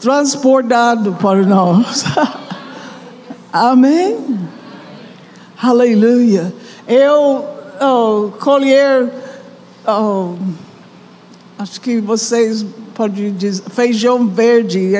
transportado 0.00 1.12
para 1.14 1.42
nós. 1.44 2.04
Amém? 3.52 4.38
Aleluia. 5.62 6.52
Eu 6.86 7.44
oh, 7.80 8.30
colher, 8.38 9.12
oh, 9.86 10.34
acho 11.58 11.80
que 11.80 12.00
vocês 12.00 12.64
podem 12.94 13.34
dizer, 13.34 13.62
feijão 13.70 14.28
verde, 14.28 14.92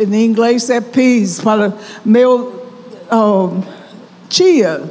em, 0.00 0.24
inglês 0.24 0.70
é 0.70 0.80
peas, 0.80 1.38
para 1.38 1.74
meu 2.04 2.64
oh, 3.12 3.50
tia. 4.28 4.82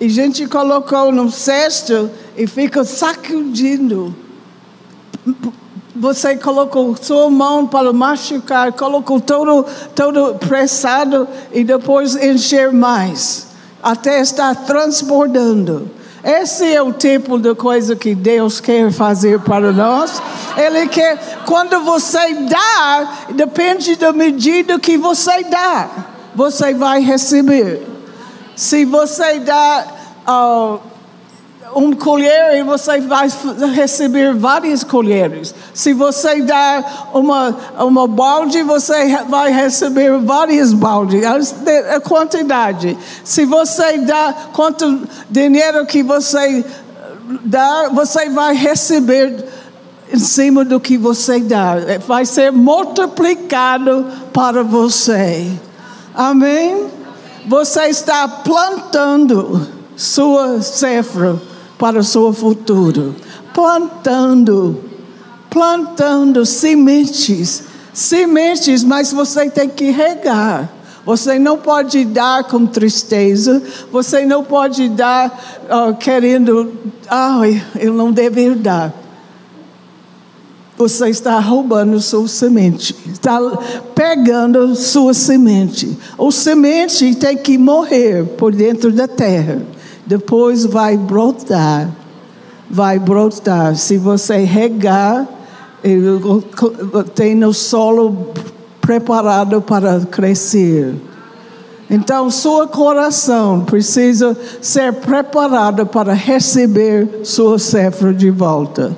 E 0.00 0.06
a 0.06 0.08
gente 0.08 0.46
colocou 0.46 1.12
no 1.12 1.30
cesto 1.30 2.10
e 2.36 2.46
fica 2.46 2.84
sacudindo. 2.84 4.14
Você 5.94 6.36
colocou 6.36 6.96
sua 6.96 7.28
mão 7.28 7.66
para 7.66 7.92
machucar, 7.92 8.72
colocou 8.72 9.20
todo, 9.20 9.66
todo 9.94 10.36
pressado 10.36 11.28
e 11.52 11.62
depois 11.62 12.16
encher 12.16 12.72
mais, 12.72 13.48
até 13.82 14.22
estar 14.22 14.54
transbordando. 14.64 15.99
Esse 16.22 16.74
é 16.74 16.82
o 16.82 16.92
tipo 16.92 17.38
de 17.38 17.54
coisa 17.54 17.96
que 17.96 18.14
Deus 18.14 18.60
quer 18.60 18.92
fazer 18.92 19.40
para 19.40 19.72
nós. 19.72 20.20
Ele 20.56 20.86
quer, 20.88 21.18
quando 21.46 21.80
você 21.80 22.34
dá, 22.34 23.26
depende 23.30 23.96
da 23.96 24.12
medida 24.12 24.78
que 24.78 24.98
você 24.98 25.44
dá, 25.44 25.88
você 26.34 26.74
vai 26.74 27.00
receber. 27.00 27.86
Se 28.54 28.84
você 28.84 29.38
dá 29.38 29.86
uh, 30.28 30.89
um 31.74 31.92
colher 31.92 32.58
e 32.58 32.62
você 32.62 33.00
vai 33.00 33.28
receber 33.74 34.34
várias 34.34 34.82
colheres. 34.82 35.54
Se 35.72 35.92
você 35.92 36.42
dá 36.42 37.08
uma, 37.12 37.56
uma 37.78 38.06
balde, 38.06 38.62
você 38.62 39.16
vai 39.28 39.52
receber 39.52 40.18
várias 40.18 40.72
baldes. 40.72 41.22
A 41.24 42.00
quantidade. 42.00 42.96
Se 43.24 43.44
você 43.44 43.98
dá 43.98 44.34
quanto 44.52 45.08
dinheiro 45.28 45.86
que 45.86 46.02
você 46.02 46.64
dá, 47.44 47.88
você 47.92 48.28
vai 48.30 48.54
receber 48.54 49.44
em 50.12 50.18
cima 50.18 50.64
do 50.64 50.80
que 50.80 50.96
você 50.96 51.40
dá. 51.40 51.76
Vai 52.06 52.26
ser 52.26 52.50
multiplicado 52.50 54.06
para 54.32 54.62
você. 54.62 55.50
Amém? 56.14 56.86
Você 57.46 57.82
está 57.84 58.26
plantando 58.28 59.66
sua 59.96 60.60
cefra 60.62 61.49
para 61.80 61.98
o 61.98 62.04
seu 62.04 62.30
futuro. 62.30 63.16
Plantando, 63.54 64.78
plantando 65.48 66.44
sementes, 66.44 67.64
sementes, 67.94 68.84
mas 68.84 69.10
você 69.10 69.48
tem 69.48 69.68
que 69.68 69.90
regar. 69.90 70.70
Você 71.06 71.38
não 71.38 71.56
pode 71.56 72.04
dar 72.04 72.44
com 72.44 72.66
tristeza, 72.66 73.62
você 73.90 74.26
não 74.26 74.44
pode 74.44 74.90
dar 74.90 75.58
uh, 75.64 75.96
querendo, 75.96 76.70
ai, 77.08 77.64
ah, 77.74 77.78
eu 77.80 77.94
não 77.94 78.12
devo 78.12 78.54
dar. 78.56 78.94
Você 80.76 81.08
está 81.08 81.38
roubando 81.40 82.00
sua 82.00 82.28
semente, 82.28 82.94
está 83.10 83.38
pegando 83.94 84.76
sua 84.76 85.14
semente. 85.14 85.98
O 86.18 86.30
semente 86.30 87.14
tem 87.14 87.36
que 87.36 87.56
morrer 87.56 88.24
por 88.36 88.54
dentro 88.54 88.92
da 88.92 89.08
terra 89.08 89.62
depois 90.10 90.66
vai 90.66 90.96
brotar. 90.96 91.88
Vai 92.68 92.98
brotar. 92.98 93.76
Se 93.76 93.96
você 93.96 94.38
regar, 94.38 95.24
tem 97.14 97.36
no 97.36 97.54
solo 97.54 98.32
preparado 98.80 99.62
para 99.62 100.00
crescer. 100.00 100.96
Então, 101.88 102.28
seu 102.28 102.66
coração 102.66 103.60
precisa 103.60 104.36
ser 104.60 104.94
preparado 104.94 105.86
para 105.86 106.12
receber 106.12 107.20
sua 107.22 107.56
cefra 107.60 108.12
de 108.12 108.30
volta. 108.30 108.96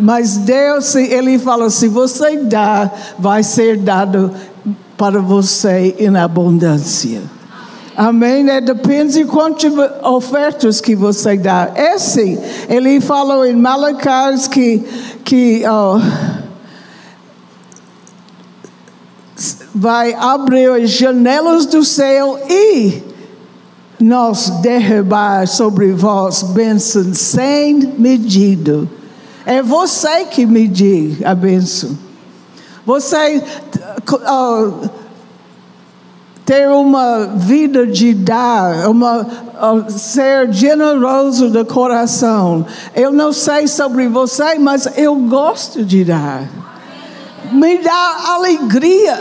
Mas 0.00 0.38
Deus, 0.38 0.94
Ele 0.94 1.38
fala: 1.38 1.68
se 1.68 1.88
você 1.88 2.38
dá, 2.38 2.90
vai 3.18 3.42
ser 3.42 3.76
dado 3.76 4.30
para 4.96 5.20
você 5.20 5.94
em 5.98 6.16
abundância. 6.16 7.20
Amém? 7.96 8.42
Né? 8.42 8.60
Depende 8.60 9.14
de 9.14 9.24
quantas 9.24 9.72
ofertas 10.02 10.80
que 10.80 10.96
você 10.96 11.36
dá. 11.36 11.72
Esse, 11.76 12.38
ele 12.68 13.00
falou 13.00 13.44
em 13.44 13.54
Malaquias 13.54 14.48
que, 14.48 14.82
que 15.24 15.62
oh, 15.68 16.00
vai 19.74 20.12
abrir 20.14 20.70
as 20.70 20.90
janelas 20.90 21.66
do 21.66 21.84
céu 21.84 22.38
e 22.48 23.02
nós 24.00 24.50
derrubar 24.60 25.46
sobre 25.46 25.92
vós 25.92 26.42
bênçãos 26.42 27.18
sem 27.18 27.94
medida. 27.96 28.88
É 29.46 29.62
você 29.62 30.24
que 30.24 30.44
medir 30.46 31.24
a 31.24 31.34
bênção. 31.34 31.96
Você. 32.84 33.42
Oh, 34.28 35.03
ter 36.44 36.68
uma 36.68 37.26
vida 37.26 37.86
de 37.86 38.12
dar, 38.12 38.90
uma, 38.90 39.22
uh, 39.22 39.90
ser 39.90 40.52
generoso 40.52 41.48
de 41.48 41.64
coração. 41.64 42.66
Eu 42.94 43.10
não 43.10 43.32
sei 43.32 43.66
sobre 43.66 44.08
você, 44.08 44.58
mas 44.58 44.86
eu 44.98 45.16
gosto 45.16 45.84
de 45.84 46.04
dar. 46.04 46.46
Me 47.50 47.78
dá 47.78 48.34
alegria. 48.34 49.18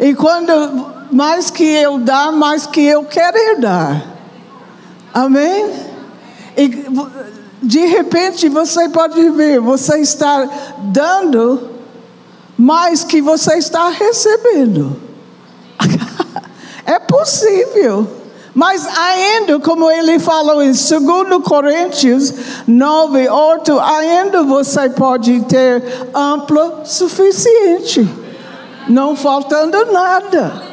E 0.00 0.14
quando 0.14 0.86
mais 1.10 1.50
que 1.50 1.64
eu 1.64 1.98
dar, 1.98 2.32
mais 2.32 2.66
que 2.66 2.80
eu 2.80 3.04
querer 3.04 3.58
dar. 3.60 4.02
Amém? 5.12 5.72
E 6.56 6.86
de 7.62 7.86
repente 7.86 8.48
você 8.48 8.88
pode 8.88 9.28
ver, 9.30 9.60
você 9.60 9.98
está 9.98 10.48
dando 10.84 11.70
mais 12.56 13.04
que 13.04 13.20
você 13.20 13.54
está 13.54 13.90
recebendo. 13.90 15.05
É 16.86 16.98
possível. 16.98 18.06
Mas 18.54 18.86
ainda, 18.86 19.60
como 19.60 19.90
ele 19.90 20.18
falou 20.18 20.62
em 20.62 20.72
2 20.72 21.42
Coríntios 21.44 22.32
9, 22.66 23.28
8, 23.28 23.78
ainda 23.80 24.42
você 24.44 24.88
pode 24.88 25.40
ter 25.42 25.82
amplo 26.14 26.80
suficiente, 26.84 28.08
não 28.88 29.14
faltando 29.14 29.92
nada 29.92 30.65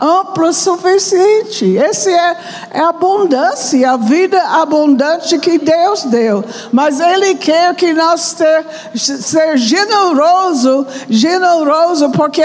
amplo 0.00 0.52
suficiente. 0.52 1.76
Essa 1.78 2.10
é, 2.10 2.36
é 2.70 2.80
a 2.80 2.88
abundância, 2.88 3.90
a 3.90 3.96
vida 3.96 4.40
abundante 4.42 5.38
que 5.38 5.58
Deus 5.58 6.04
deu. 6.04 6.44
Mas 6.72 7.00
Ele 7.00 7.34
quer 7.34 7.74
que 7.74 7.92
nós 7.92 8.34
ter, 8.34 8.66
ser 8.94 9.56
generoso, 9.56 10.86
generoso, 11.08 12.10
porque 12.10 12.42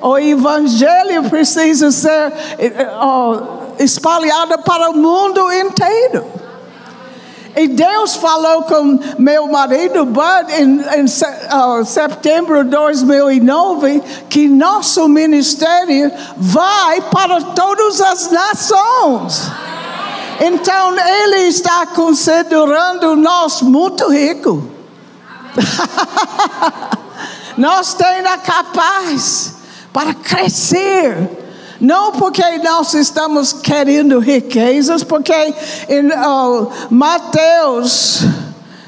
o 0.00 0.18
Evangelho 0.18 1.28
precisa 1.28 1.90
ser 1.90 2.32
oh, 3.02 3.82
espalhado 3.82 4.58
para 4.58 4.90
o 4.90 4.94
mundo 4.94 5.52
inteiro. 5.52 6.39
E 7.56 7.66
Deus 7.66 8.14
falou 8.14 8.62
com 8.62 8.98
meu 9.18 9.48
marido 9.48 10.04
Bud 10.04 10.52
em, 10.52 10.80
em 11.00 11.04
uh, 11.04 11.84
setembro 11.84 12.62
de 12.62 12.70
2009 12.70 14.00
que 14.28 14.48
nosso 14.48 15.08
ministério 15.08 16.12
vai 16.36 17.00
para 17.02 17.42
todas 17.42 18.00
as 18.00 18.30
nações. 18.30 19.50
Então 20.40 20.96
ele 20.96 21.48
está 21.48 21.86
considerando 21.86 23.16
nós 23.16 23.62
muito 23.62 24.08
ricos. 24.08 24.62
nós 27.58 27.94
temos 27.94 28.30
a 28.30 28.38
capaz 28.38 29.54
para 29.92 30.14
crescer 30.14 31.39
não 31.80 32.12
porque 32.12 32.58
nós 32.58 32.92
estamos 32.92 33.52
querendo 33.52 34.18
riquezas, 34.18 35.02
porque 35.02 35.32
em 35.88 36.06
uh, 36.08 36.70
Mateus 36.90 38.22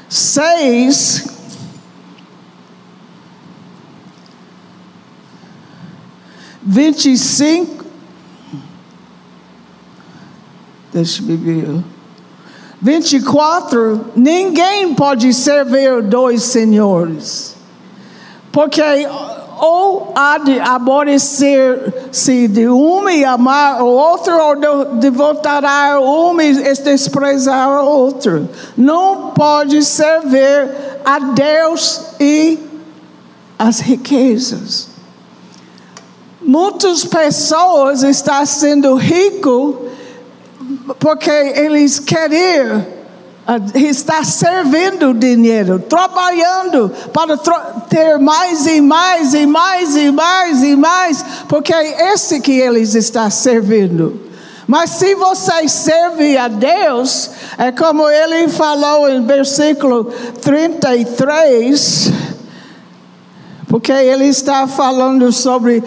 6, 0.07 1.25
vinte 6.61 7.11
e 7.11 7.17
cinco, 7.17 7.83
deixa 10.93 11.23
eu 11.23 11.37
ver, 11.37 11.83
vinte 12.79 13.13
e 13.13 13.21
quatro, 13.21 14.05
ninguém 14.15 14.93
pode 14.93 15.33
servir 15.33 16.03
dois 16.03 16.43
senhores, 16.43 17.55
porque 18.51 18.81
ou 19.65 20.11
há 20.13 20.37
de 20.39 20.59
aborrecer-se 20.59 22.49
de 22.49 22.67
um 22.67 23.07
e 23.07 23.23
amar 23.23 23.81
o 23.81 23.87
outro, 23.87 24.37
ou 24.37 24.95
de 24.95 25.09
voltar 25.09 25.63
a 25.63 26.01
um 26.01 26.41
e 26.41 26.53
desprezar 26.83 27.69
o 27.69 27.85
outro. 27.85 28.49
Não 28.75 29.31
pode 29.31 29.81
servir 29.85 30.69
a 31.05 31.17
Deus 31.17 32.01
e 32.19 32.59
as 33.57 33.79
riquezas. 33.79 34.89
Muitas 36.41 37.05
pessoas 37.05 38.03
estão 38.03 38.45
sendo 38.45 38.95
ricos 38.95 39.75
porque 40.99 41.31
eles 41.31 41.99
querem 41.99 42.85
está 43.75 44.23
servindo 44.23 45.13
dinheiro, 45.13 45.79
trabalhando 45.79 46.89
para 47.11 47.37
ter 47.89 48.17
mais 48.17 48.65
e 48.65 48.79
mais 48.79 49.33
e 49.33 49.45
mais 49.45 49.95
e 49.95 50.11
mais 50.11 50.63
e 50.63 50.75
mais, 50.75 51.25
porque 51.47 51.73
é 51.73 52.13
esse 52.13 52.39
que 52.39 52.53
eles 52.53 52.95
estão 52.95 53.29
servindo. 53.29 54.21
Mas 54.65 54.91
se 54.91 55.13
você 55.15 55.67
serve 55.67 56.37
a 56.37 56.47
Deus, 56.47 57.29
é 57.57 57.71
como 57.71 58.09
ele 58.09 58.47
falou 58.47 59.09
em 59.09 59.25
versículo 59.25 60.05
33, 60.41 62.11
porque 63.67 63.91
ele 63.91 64.25
está 64.25 64.65
falando 64.67 65.33
sobre 65.33 65.83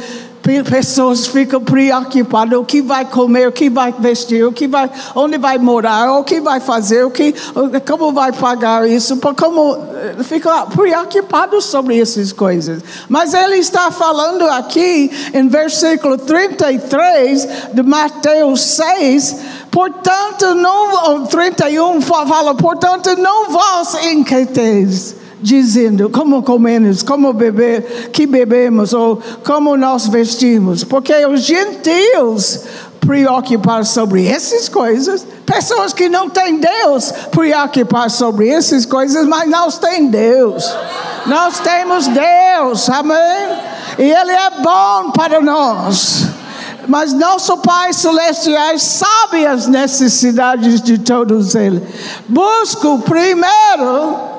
pessoas 0.68 1.26
ficam 1.26 1.60
preocupadas 1.60 2.58
o 2.58 2.64
que 2.64 2.80
vai 2.80 3.04
comer, 3.04 3.48
o 3.48 3.52
que 3.52 3.68
vai 3.68 3.92
vestir, 3.98 4.44
o 4.44 4.52
que 4.52 4.68
vai, 4.68 4.88
onde 5.14 5.38
vai 5.38 5.58
morar, 5.58 6.12
o 6.12 6.24
que 6.24 6.40
vai 6.40 6.60
fazer, 6.60 7.04
o 7.04 7.10
que, 7.10 7.34
como 7.86 8.12
vai 8.12 8.32
pagar 8.32 8.88
isso, 8.88 9.18
como 9.36 9.76
ficam 10.22 10.66
preocupados 10.68 11.64
sobre 11.64 12.00
essas 12.00 12.32
coisas. 12.32 12.82
Mas 13.08 13.34
ele 13.34 13.56
está 13.56 13.90
falando 13.90 14.42
aqui 14.44 15.10
em 15.34 15.48
versículo 15.48 16.16
33 16.16 17.48
de 17.72 17.82
Mateus 17.82 18.60
6, 18.62 19.36
portanto 19.70 20.54
não 20.54 21.26
31 21.26 22.00
fala, 22.00 22.54
portanto 22.54 23.16
não 23.16 23.50
vós 23.50 23.94
inquieteis 24.04 25.25
dizendo 25.40 26.08
como 26.08 26.42
comemos, 26.42 27.02
como 27.02 27.32
beber, 27.32 28.10
que 28.12 28.26
bebemos 28.26 28.92
ou 28.92 29.20
como 29.44 29.76
nós 29.76 30.06
vestimos, 30.06 30.82
porque 30.82 31.26
os 31.26 31.42
gentios 31.42 32.60
preocupar 33.00 33.84
sobre 33.84 34.26
essas 34.26 34.68
coisas, 34.68 35.24
pessoas 35.46 35.92
que 35.92 36.08
não 36.08 36.28
têm 36.28 36.58
Deus 36.58 37.12
preocupar 37.30 38.10
sobre 38.10 38.48
essas 38.48 38.84
coisas, 38.84 39.24
mas 39.26 39.48
nós 39.48 39.78
temos 39.78 40.10
Deus. 40.10 40.74
Nós 41.26 41.60
temos 41.60 42.08
Deus, 42.08 42.88
amém? 42.90 43.16
E 43.98 44.02
Ele 44.02 44.32
é 44.32 44.50
bom 44.62 45.12
para 45.12 45.40
nós. 45.40 46.26
Mas 46.88 47.12
nosso 47.12 47.56
Pai 47.58 47.92
Celestial 47.92 48.78
sabe 48.78 49.44
as 49.44 49.66
necessidades 49.66 50.80
de 50.80 50.98
todos 50.98 51.54
eles. 51.54 51.82
Busco 52.28 53.00
primeiro 53.00 54.36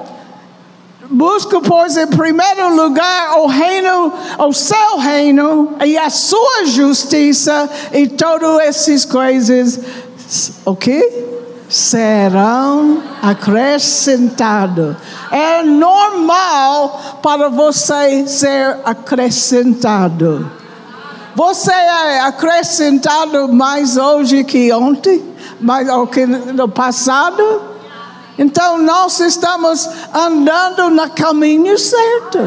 Busca, 1.10 1.62
pois, 1.62 1.96
em 1.96 2.08
primeiro 2.08 2.76
lugar 2.76 3.40
o 3.40 3.48
reino, 3.48 4.12
o 4.40 4.52
seu 4.52 4.98
reino 4.98 5.74
e 5.86 5.98
a 5.98 6.10
sua 6.10 6.66
justiça, 6.66 7.70
e 7.94 8.08
todas 8.10 8.60
essas 8.60 9.06
coisas, 9.06 9.80
o 10.66 10.76
que? 10.76 11.26
Serão 11.70 13.02
acrescentadas. 13.22 14.98
É 15.32 15.64
normal 15.64 17.20
para 17.22 17.50
você 17.50 18.28
ser 18.28 18.78
acrescentado. 18.84 20.52
Você 21.36 21.72
é 21.72 22.20
acrescentado 22.22 23.48
mais 23.48 23.96
hoje 23.96 24.44
que 24.44 24.74
ontem, 24.74 25.24
mais 25.60 25.88
do 25.88 26.08
que 26.08 26.26
no 26.26 26.68
passado? 26.68 27.67
Então 28.38 28.78
nós 28.78 29.20
estamos 29.20 29.90
andando 30.14 30.90
no 30.90 31.10
caminho 31.10 31.78
certo. 31.78 32.40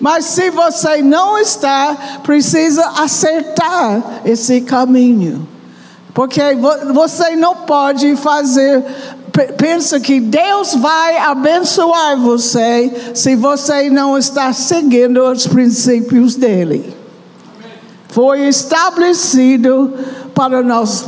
Mas 0.00 0.24
se 0.24 0.50
você 0.50 1.02
não 1.02 1.38
está, 1.38 2.20
precisa 2.22 2.84
acertar 3.02 4.02
esse 4.24 4.62
caminho. 4.62 5.46
Porque 6.12 6.40
você 6.92 7.36
não 7.36 7.56
pode 7.56 8.16
fazer 8.16 8.84
pensa 9.56 9.98
que 9.98 10.20
Deus 10.20 10.74
vai 10.74 11.16
abençoar 11.16 12.18
você 12.18 13.12
se 13.14 13.34
você 13.34 13.88
não 13.88 14.18
está 14.18 14.52
seguindo 14.52 15.22
os 15.24 15.46
princípios 15.46 16.36
dele. 16.36 16.94
Foi 18.08 18.40
estabelecido 18.46 19.94
para 20.34 20.62
nós 20.62 21.06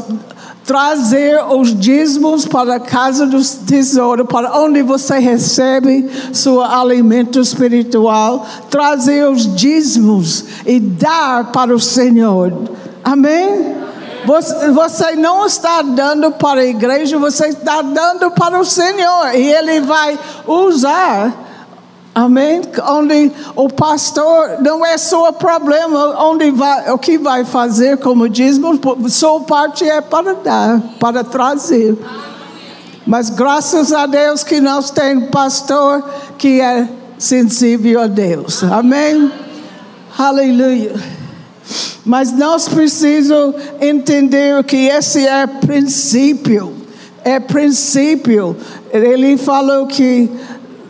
trazer 0.64 1.44
os 1.44 1.78
dízimos 1.78 2.46
para 2.46 2.76
a 2.76 2.80
casa 2.80 3.26
do 3.26 3.42
tesouro, 3.66 4.24
para 4.24 4.58
onde 4.58 4.82
você 4.82 5.18
recebe 5.18 6.10
seu 6.32 6.62
alimento 6.62 7.38
espiritual, 7.38 8.46
trazer 8.70 9.28
os 9.28 9.54
dízimos 9.54 10.44
e 10.66 10.80
dar 10.80 11.52
para 11.52 11.74
o 11.74 11.80
Senhor. 11.80 12.52
Amém? 13.02 13.74
Você, 14.24 14.70
você 14.70 15.16
não 15.16 15.44
está 15.44 15.82
dando 15.82 16.32
para 16.32 16.62
a 16.62 16.66
igreja, 16.66 17.18
você 17.18 17.48
está 17.48 17.82
dando 17.82 18.30
para 18.30 18.58
o 18.58 18.64
Senhor 18.64 19.34
e 19.34 19.52
Ele 19.52 19.80
vai 19.80 20.18
usar 20.46 21.43
Amém? 22.14 22.62
Onde 22.88 23.32
o 23.56 23.68
pastor 23.68 24.60
não 24.60 24.86
é 24.86 24.96
só 24.96 25.32
problema, 25.32 26.22
onde 26.24 26.50
vai, 26.52 26.92
o 26.92 26.98
que 26.98 27.18
vai 27.18 27.44
fazer, 27.44 27.96
como 27.96 28.28
diz, 28.28 28.60
sua 29.08 29.40
parte 29.40 29.88
é 29.88 30.00
para 30.00 30.34
dar, 30.34 30.80
para 31.00 31.24
trazer. 31.24 31.98
Mas 33.04 33.30
graças 33.30 33.92
a 33.92 34.06
Deus 34.06 34.44
que 34.44 34.60
nós 34.60 34.90
temos 34.90 35.28
pastor 35.30 36.04
que 36.38 36.60
é 36.60 36.88
sensível 37.18 38.00
a 38.00 38.06
Deus. 38.06 38.62
Amém? 38.62 39.30
Aleluia. 40.16 40.94
Mas 42.04 42.32
nós 42.32 42.68
precisamos 42.68 43.56
entender 43.80 44.62
que 44.64 44.88
esse 44.88 45.26
é 45.26 45.46
princípio. 45.46 46.72
É 47.24 47.40
princípio. 47.40 48.56
Ele 48.92 49.36
falou 49.36 49.86
que. 49.86 50.30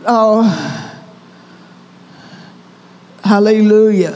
Oh, 0.07 0.84
Aleluia. 3.27 4.13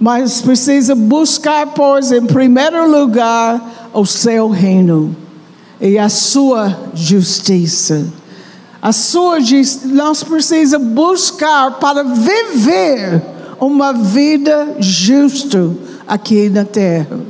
Mas 0.00 0.40
precisa 0.40 0.94
buscar, 0.94 1.66
pois, 1.66 2.10
em 2.10 2.24
primeiro 2.24 2.90
lugar, 2.90 3.90
o 3.92 4.06
seu 4.06 4.48
reino 4.48 5.14
e 5.78 5.98
a 5.98 6.08
sua 6.08 6.74
justiça. 6.94 8.06
A 8.80 8.92
sua 8.92 9.40
nós 9.84 10.24
precisamos 10.24 10.88
buscar 10.88 11.72
para 11.72 12.02
viver 12.02 13.22
uma 13.60 13.92
vida 13.92 14.76
justa 14.78 15.70
aqui 16.08 16.48
na 16.48 16.64
terra. 16.64 17.20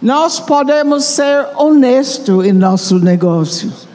Nós 0.00 0.40
podemos 0.40 1.04
ser 1.04 1.46
honestos 1.56 2.46
em 2.46 2.52
nossos 2.52 3.02
negócios. 3.02 3.89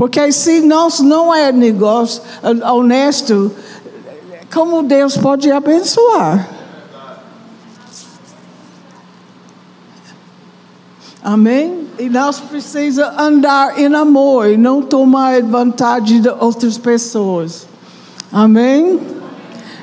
Porque 0.00 0.32
se 0.32 0.62
nós 0.62 1.00
não 1.00 1.34
é 1.34 1.52
negócio 1.52 2.22
honesto, 2.72 3.52
como 4.50 4.82
Deus 4.82 5.14
pode 5.14 5.52
abençoar? 5.52 6.48
Amém? 11.22 11.86
E 11.98 12.08
nós 12.08 12.40
precisamos 12.40 13.14
andar 13.20 13.78
em 13.78 13.94
amor 13.94 14.48
e 14.48 14.56
não 14.56 14.80
tomar 14.80 15.42
vantagem 15.42 16.22
de 16.22 16.30
outras 16.30 16.78
pessoas. 16.78 17.68
Amém? 18.32 18.98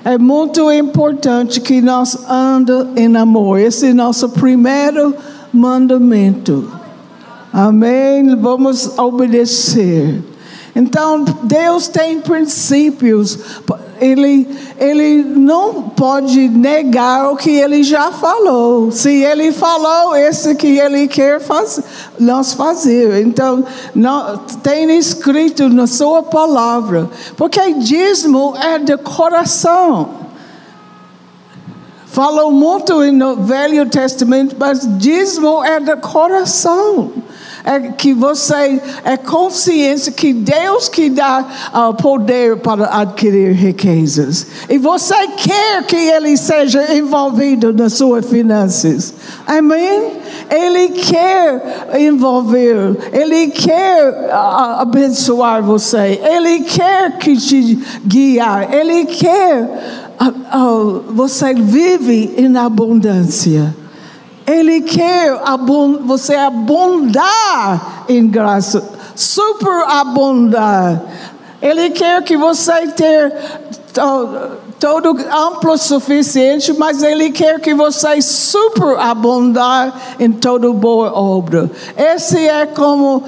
É 0.04 0.18
muito 0.18 0.72
importante 0.72 1.62
que 1.62 1.80
nós 1.80 2.28
andemos 2.28 2.88
em 2.98 3.16
amor. 3.16 3.60
Esse 3.60 3.90
é 3.90 3.94
nosso 3.94 4.30
primeiro 4.30 5.14
mandamento. 5.54 6.87
Amém? 7.52 8.36
Vamos 8.36 8.98
obedecer. 8.98 10.22
Então, 10.78 11.26
Deus 11.42 11.88
tem 11.88 12.20
princípios. 12.20 13.40
Ele, 14.00 14.48
ele 14.78 15.24
não 15.24 15.90
pode 15.90 16.48
negar 16.48 17.32
o 17.32 17.36
que 17.36 17.50
ele 17.50 17.82
já 17.82 18.12
falou. 18.12 18.92
Se 18.92 19.24
ele 19.24 19.52
falou, 19.52 20.16
esse 20.16 20.54
que 20.54 20.78
ele 20.78 21.08
quer 21.08 21.40
faz, 21.42 21.82
nós 22.20 22.54
fazer. 22.54 23.26
Então, 23.26 23.66
não, 23.96 24.38
tem 24.62 24.96
escrito 24.96 25.68
na 25.68 25.88
sua 25.88 26.22
palavra. 26.22 27.10
Porque 27.36 27.74
dízimo 27.74 28.56
é 28.56 28.78
de 28.78 28.98
coração. 28.98 30.10
Falou 32.06 32.52
muito 32.52 33.12
no 33.12 33.36
Velho 33.36 33.88
Testamento, 33.90 34.56
mas 34.60 34.88
dízimo 34.98 35.64
é 35.64 35.80
do 35.80 35.98
coração. 35.98 37.12
É 37.70 37.80
que 37.92 38.14
você 38.14 38.82
é 39.04 39.18
consciência 39.18 40.10
que 40.10 40.32
Deus 40.32 40.88
que 40.88 41.10
dá 41.10 41.46
uh, 41.74 41.94
poder 42.02 42.56
para 42.58 43.02
adquirir 43.02 43.52
riquezas. 43.52 44.48
E 44.70 44.78
você 44.78 45.16
quer 45.36 45.84
que 45.84 45.98
Ele 45.98 46.38
seja 46.38 46.96
envolvido 46.96 47.74
nas 47.74 47.94
suas 47.94 48.26
finanças. 48.26 49.14
Amém? 49.46 50.14
Ele 50.50 50.90
quer 50.90 51.90
envolver, 52.00 52.98
Ele 53.12 53.48
quer 53.48 54.30
uh, 54.30 54.80
abençoar 54.80 55.62
você, 55.62 56.22
Ele 56.24 56.62
quer 56.62 57.18
que 57.18 57.36
te 57.36 57.78
guiar, 58.06 58.74
Ele 58.74 59.06
quer 59.06 60.08
você 61.10 61.54
vive 61.54 62.34
em 62.38 62.56
abundância. 62.58 63.76
Ele 64.48 64.80
quer 64.82 65.38
você 66.04 66.34
abundar 66.36 68.06
em 68.08 68.26
graça, 68.26 68.82
superabundar. 69.14 71.02
Ele 71.62 71.90
quer 71.90 72.24
que 72.24 72.38
você 72.38 72.88
ter, 72.88 73.34
todo 74.80 75.18
amplo 75.32 75.78
suficiente, 75.78 76.74
mas 76.74 77.02
Ele 77.02 77.32
quer 77.32 77.60
que 77.60 77.74
você 77.74 78.22
superabundar 78.22 80.16
em 80.20 80.32
toda 80.32 80.72
boa 80.72 81.12
obra. 81.14 81.70
Esse 81.96 82.38
é 82.38 82.66
como 82.66 83.24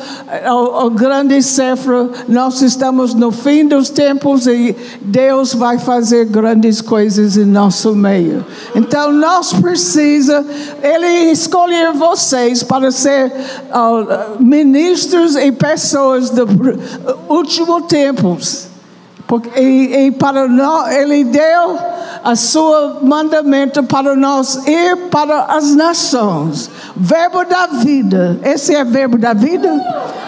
o, 0.49 0.85
o 0.85 0.89
grande 0.89 1.41
cifra. 1.41 2.09
Nós 2.27 2.61
estamos 2.61 3.13
no 3.13 3.31
fim 3.31 3.67
dos 3.67 3.89
tempos 3.89 4.47
e 4.47 4.75
Deus 5.01 5.53
vai 5.53 5.77
fazer 5.79 6.25
grandes 6.25 6.81
coisas 6.81 7.37
em 7.37 7.45
nosso 7.45 7.95
meio. 7.95 8.45
Então 8.75 9.11
nós 9.11 9.53
precisa 9.53 10.45
Ele 10.81 11.31
escolher 11.31 11.91
vocês 11.93 12.63
para 12.63 12.91
ser 12.91 13.31
uh, 13.71 14.43
ministros 14.43 15.35
e 15.35 15.51
pessoas 15.51 16.29
do 16.29 16.47
último 17.27 17.81
tempos. 17.81 18.68
Porque, 19.29 19.59
e, 19.59 20.07
e 20.07 20.11
para 20.11 20.47
nós, 20.47 20.91
ele 20.91 21.23
deu 21.23 21.77
a 22.23 22.35
sua 22.35 22.97
mandamento 23.03 23.83
para 23.83 24.15
nós 24.15 24.55
ir 24.65 25.07
para 25.11 25.43
as 25.43 25.75
nações. 25.75 26.67
Verbo 26.95 27.45
da 27.45 27.67
vida. 27.67 28.39
Esse 28.41 28.73
é 28.73 28.83
verbo 28.83 29.19
da 29.19 29.33
vida? 29.33 29.69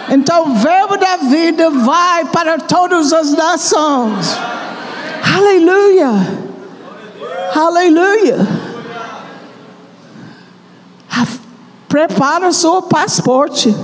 Então, 0.08 0.54
verbo 0.54 0.96
da 0.96 1.16
vida 1.16 1.68
vai 1.68 2.26
para 2.26 2.58
todas 2.58 3.12
as 3.12 3.32
nações. 3.32 4.38
Aleluia. 5.36 6.10
Aleluia. 7.56 8.46
Prepara 11.88 12.46
o 12.46 12.52
seu 12.52 12.82
passaporte. 12.82 13.74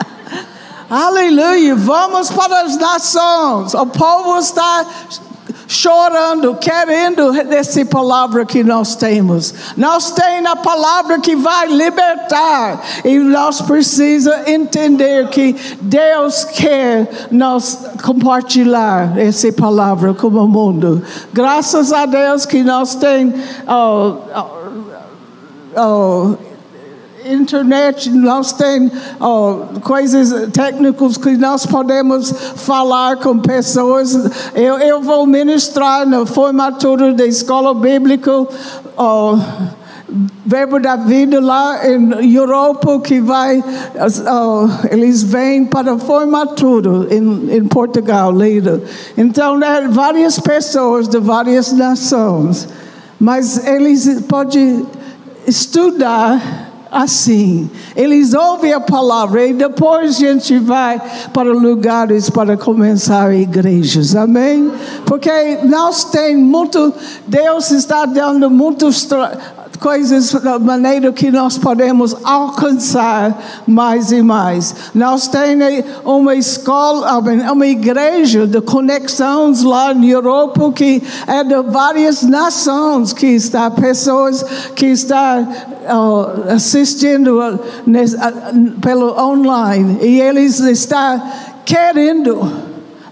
Aleluia. 0.90 1.74
Vamos 1.74 2.30
para 2.30 2.62
as 2.62 2.76
nações. 2.78 3.74
O 3.74 3.86
povo 3.86 4.38
está 4.38 4.86
chorando, 5.66 6.54
querendo 6.54 7.30
essa 7.52 7.84
palavra 7.84 8.46
que 8.46 8.64
nós 8.64 8.96
temos. 8.96 9.52
Nós 9.76 10.10
temos 10.12 10.50
a 10.50 10.56
palavra 10.56 11.20
que 11.20 11.36
vai 11.36 11.66
libertar 11.68 12.82
e 13.04 13.18
nós 13.18 13.60
precisamos 13.60 14.48
entender 14.48 15.28
que 15.28 15.54
Deus 15.82 16.44
quer 16.44 17.28
nós 17.30 17.86
compartilhar 18.02 19.18
essa 19.18 19.52
palavra 19.52 20.14
com 20.14 20.28
o 20.28 20.48
mundo. 20.48 21.02
Graças 21.34 21.92
a 21.92 22.06
Deus 22.06 22.46
que 22.46 22.62
nós 22.62 22.94
temos 22.94 23.34
oh, 23.66 24.16
oh, 25.76 25.76
oh, 25.76 26.47
internet, 27.32 28.10
nós 28.10 28.52
temos 28.52 28.92
oh, 29.20 29.80
coisas 29.80 30.50
técnicas 30.52 31.16
que 31.16 31.36
nós 31.36 31.66
podemos 31.66 32.30
falar 32.56 33.16
com 33.16 33.38
pessoas. 33.38 34.14
Eu, 34.54 34.78
eu 34.78 35.02
vou 35.02 35.26
ministrar 35.26 36.06
na 36.06 36.24
formatura 36.26 37.12
da 37.12 37.26
escola 37.26 37.74
bíblica. 37.74 38.46
Oh, 38.96 39.38
Verbo 40.46 40.80
da 40.80 40.96
Vida 40.96 41.38
lá 41.38 41.86
em 41.86 42.34
Europa 42.34 42.98
que 43.00 43.20
vai, 43.20 43.62
oh, 43.62 44.88
eles 44.90 45.22
vêm 45.22 45.66
para 45.66 45.92
a 45.92 45.98
formatura 45.98 47.14
em, 47.14 47.56
em 47.56 47.64
Portugal, 47.66 48.32
Lida. 48.32 48.82
Então, 49.18 49.58
né, 49.58 49.86
várias 49.90 50.38
pessoas 50.38 51.08
de 51.08 51.18
várias 51.18 51.72
nações, 51.72 52.66
mas 53.20 53.66
eles 53.66 54.22
podem 54.22 54.86
estudar 55.46 56.67
assim. 56.90 57.70
Eles 57.94 58.34
ouvem 58.34 58.72
a 58.72 58.80
palavra 58.80 59.46
e 59.46 59.52
depois 59.52 60.16
a 60.16 60.18
gente 60.18 60.58
vai 60.58 61.00
para 61.32 61.52
lugares 61.52 62.30
para 62.30 62.56
começar 62.56 63.34
igrejas. 63.34 64.16
Amém? 64.16 64.70
Porque 65.04 65.58
nós 65.64 66.04
temos 66.04 66.42
muito, 66.42 66.92
Deus 67.26 67.70
está 67.70 68.06
dando 68.06 68.50
muitos 68.50 69.06
coisas 69.78 70.32
da 70.32 70.58
maneira 70.58 71.12
que 71.12 71.30
nós 71.30 71.56
podemos 71.56 72.16
alcançar 72.24 73.38
mais 73.66 74.12
e 74.12 74.22
mais. 74.22 74.74
Nós 74.94 75.28
temos 75.28 75.84
uma 76.04 76.34
escola, 76.34 77.18
uma 77.52 77.66
igreja 77.66 78.46
de 78.46 78.60
conexões 78.60 79.62
lá 79.62 79.94
na 79.94 80.06
Europa 80.06 80.72
que 80.72 81.02
é 81.26 81.44
de 81.44 81.62
várias 81.62 82.22
nações 82.22 83.12
que 83.12 83.26
está 83.26 83.70
pessoas 83.70 84.44
que 84.74 84.86
estão 84.86 85.42
uh, 85.42 86.52
assistindo 86.52 87.38
uh, 87.38 87.54
uh, 87.54 88.80
pelo 88.80 89.18
online 89.18 89.98
e 90.02 90.20
eles 90.20 90.60
estão 90.60 91.22
querendo 91.64 92.50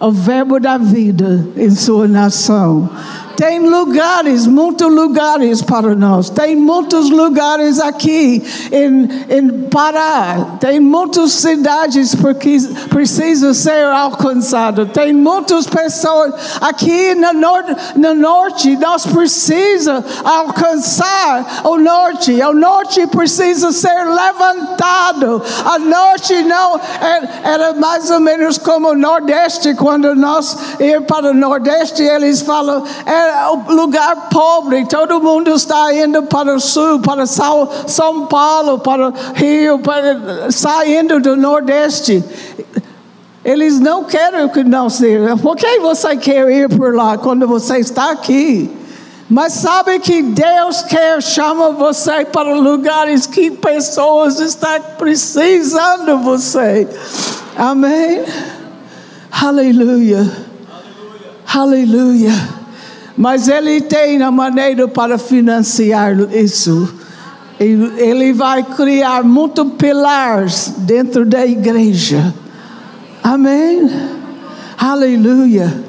o 0.00 0.10
verbo 0.10 0.60
da 0.60 0.76
vida 0.76 1.46
em 1.56 1.70
sua 1.70 2.06
nação. 2.06 2.88
Tem 3.36 3.58
lugares, 3.60 4.46
muitos 4.46 4.90
lugares 4.90 5.60
para 5.60 5.94
nós. 5.94 6.30
Tem 6.30 6.56
muitos 6.56 7.10
lugares 7.10 7.78
aqui 7.78 8.42
em, 8.72 9.08
em 9.28 9.66
Pará. 9.68 10.56
Tem 10.58 10.80
muitas 10.80 11.32
cidades 11.32 12.14
que 12.40 12.58
precisam 12.88 13.52
ser 13.52 13.84
alcançadas. 13.84 14.90
Tem 14.92 15.12
muitas 15.12 15.66
pessoas 15.66 16.32
aqui 16.62 17.14
no 17.14 17.34
norte. 17.34 17.76
No 17.96 18.14
norte 18.14 18.76
nós 18.76 19.06
precisamos 19.06 20.04
alcançar 20.24 21.62
o 21.64 21.76
norte. 21.76 22.32
O 22.42 22.54
norte 22.54 23.06
precisa 23.06 23.70
ser 23.70 24.04
levantado. 24.04 25.42
O 25.74 25.78
norte 25.78 26.42
não 26.42 26.80
era 27.44 27.74
mais 27.74 28.10
ou 28.10 28.20
menos 28.20 28.56
como 28.56 28.90
o 28.90 28.96
nordeste. 28.96 29.74
Quando 29.74 30.14
nós 30.14 30.56
ir 30.80 31.02
para 31.02 31.30
o 31.30 31.34
nordeste, 31.34 32.02
eles 32.02 32.40
falam. 32.40 32.82
Era 33.04 33.25
lugar 33.68 34.28
pobre, 34.30 34.86
todo 34.86 35.20
mundo 35.20 35.50
está 35.50 35.94
indo 35.94 36.22
para 36.24 36.54
o 36.54 36.60
sul, 36.60 37.00
para 37.00 37.26
São 37.26 38.26
Paulo, 38.26 38.78
para 38.78 39.08
o 39.08 39.14
Rio, 39.34 39.78
para, 39.78 40.50
saindo 40.50 41.20
do 41.20 41.36
Nordeste. 41.36 42.24
Eles 43.44 43.78
não 43.78 44.04
querem 44.04 44.48
que 44.48 44.64
nós 44.64 45.00
irmos. 45.00 45.40
Por 45.40 45.54
que 45.56 45.78
você 45.78 46.16
quer 46.16 46.50
ir 46.50 46.68
por 46.68 46.94
lá 46.94 47.16
quando 47.16 47.46
você 47.46 47.78
está 47.78 48.10
aqui? 48.10 48.68
Mas 49.28 49.54
sabe 49.54 49.98
que 49.98 50.22
Deus 50.22 50.82
quer 50.82 51.20
chamar 51.20 51.70
você 51.70 52.24
para 52.24 52.54
lugares 52.54 53.26
que 53.26 53.50
pessoas 53.50 54.38
estão 54.38 54.80
precisando 54.98 56.16
de 56.16 56.24
você. 56.24 56.88
Amém? 57.56 58.24
Aleluia. 59.30 60.30
Aleluia. 61.52 62.55
Mas 63.16 63.48
ele 63.48 63.80
tem 63.80 64.22
a 64.22 64.30
maneira 64.30 64.86
para 64.86 65.16
financiar 65.16 66.14
isso. 66.32 66.94
Ele 67.58 68.32
vai 68.34 68.62
criar 68.62 69.24
muitos 69.24 69.72
pilares 69.78 70.74
dentro 70.78 71.24
da 71.24 71.46
igreja. 71.46 72.34
Amém? 73.22 73.90
Aleluia. 74.78 75.82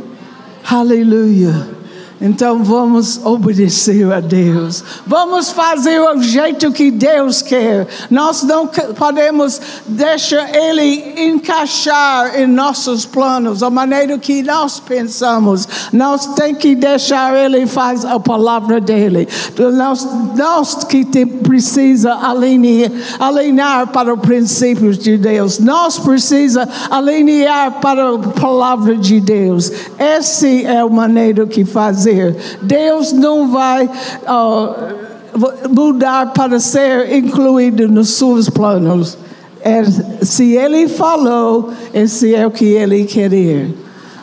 Aleluia. 0.70 1.77
Então 2.20 2.64
vamos 2.64 3.24
obedecer 3.24 4.12
a 4.12 4.20
Deus. 4.20 4.84
Vamos 5.06 5.52
fazer 5.52 6.00
o 6.00 6.20
jeito 6.22 6.72
que 6.72 6.90
Deus 6.90 7.44
quer. 7.44 7.88
Nós 8.10 8.42
não 8.42 8.68
podemos 8.68 9.62
deixar 9.88 10.50
Ele 10.56 11.14
encaixar 11.30 12.40
em 12.40 12.48
nossos 12.48 13.06
planos, 13.06 13.62
a 13.62 13.70
maneira 13.70 14.18
que 14.18 14.42
nós 14.42 14.80
pensamos. 14.80 15.68
Nós 15.94 16.26
temos 16.34 16.58
que 16.58 16.76
deixar 16.76 17.36
Ele 17.36 17.68
fazer 17.68 18.08
a 18.08 18.20
palavra 18.20 18.82
dele. 18.82 19.28
Nós, 19.76 20.08
nós 20.36 20.84
que 20.86 21.06
precisa 21.26 22.14
alinhar, 22.16 22.92
alinhar 23.20 23.88
para 23.88 24.14
os 24.14 24.20
princípios 24.20 24.98
de 24.98 25.18
Deus. 25.18 25.60
Nós 25.60 26.00
precisa 26.00 26.68
alinhar 26.90 27.80
para 27.80 28.16
a 28.16 28.18
palavra 28.18 28.98
de 28.98 29.20
Deus. 29.20 29.72
Essa 30.00 30.48
é 30.48 30.80
a 30.80 30.88
maneira 30.88 31.46
que 31.46 31.64
faz 31.64 32.07
fazer. 32.08 32.36
Deus 32.62 33.12
não 33.12 33.52
vai 33.52 33.86
uh, 33.86 35.70
mudar 35.70 36.34
para 36.34 36.60
ser 36.60 37.14
incluído 37.16 37.88
nos 37.88 38.10
seus 38.12 38.50
planos. 38.50 39.18
É, 39.62 39.84
se 40.24 40.56
Ele 40.56 40.88
falou, 40.88 41.72
esse 41.94 42.34
é 42.34 42.48
o 42.48 42.52
que 42.52 42.66
Ele 42.66 43.04
queria. 43.04 43.74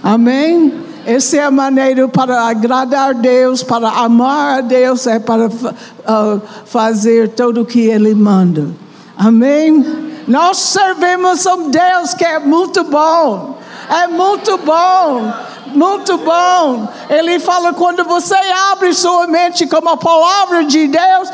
Amém? 0.02 0.72
Essa 1.06 1.36
é 1.36 1.44
a 1.44 1.50
maneira 1.50 2.08
para 2.08 2.48
agradar 2.48 3.14
Deus, 3.14 3.62
para 3.62 3.88
amar 3.90 4.58
a 4.58 4.60
Deus, 4.62 5.06
é 5.06 5.18
para 5.18 5.48
uh, 5.48 6.42
fazer 6.64 7.28
tudo 7.30 7.60
o 7.60 7.66
que 7.66 7.80
Ele 7.80 8.14
manda. 8.14 8.68
Amém? 9.16 9.84
Nós 10.26 10.56
servimos 10.56 11.44
um 11.44 11.68
Deus 11.70 12.14
que 12.14 12.24
é 12.24 12.38
muito 12.38 12.84
bom. 12.84 13.58
É 13.90 14.06
muito 14.06 14.56
bom 14.56 15.30
muito 15.74 16.16
bom. 16.18 16.88
Ele 17.08 17.38
fala: 17.38 17.72
quando 17.72 18.04
você 18.04 18.36
abre 18.70 18.94
sua 18.94 19.26
mente 19.26 19.66
com 19.66 19.88
a 19.88 19.96
palavra 19.96 20.64
de 20.64 20.86
Deus, 20.86 21.28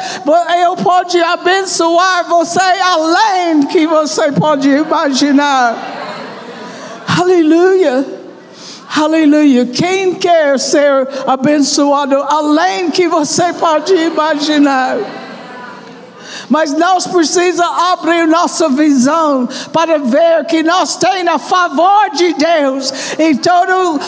eu 0.63 0.77
pode 0.77 1.21
abençoar 1.21 2.25
você 2.29 2.61
além 2.61 3.63
que 3.67 3.87
você 3.87 4.33
pode 4.33 4.69
imaginar. 4.69 5.77
Aleluia. 7.21 8.05
Aleluia. 8.97 9.67
Quem 9.67 10.15
quer 10.15 10.59
ser 10.59 11.09
abençoado 11.27 12.17
além 12.17 12.91
que 12.91 13.07
você 13.09 13.53
pode 13.53 13.95
imaginar? 13.95 14.99
Mas 16.49 16.73
nós 16.73 17.07
precisamos 17.07 17.61
abrir 17.93 18.27
nossa 18.27 18.69
visão 18.69 19.49
para 19.73 19.99
ver 19.99 20.45
que 20.47 20.63
nós 20.63 20.97
temos 20.97 21.11
a 21.29 21.39
favor 21.39 22.11
de 22.15 22.33
Deus 22.35 22.93
e 23.19 23.35
tudo 23.37 24.01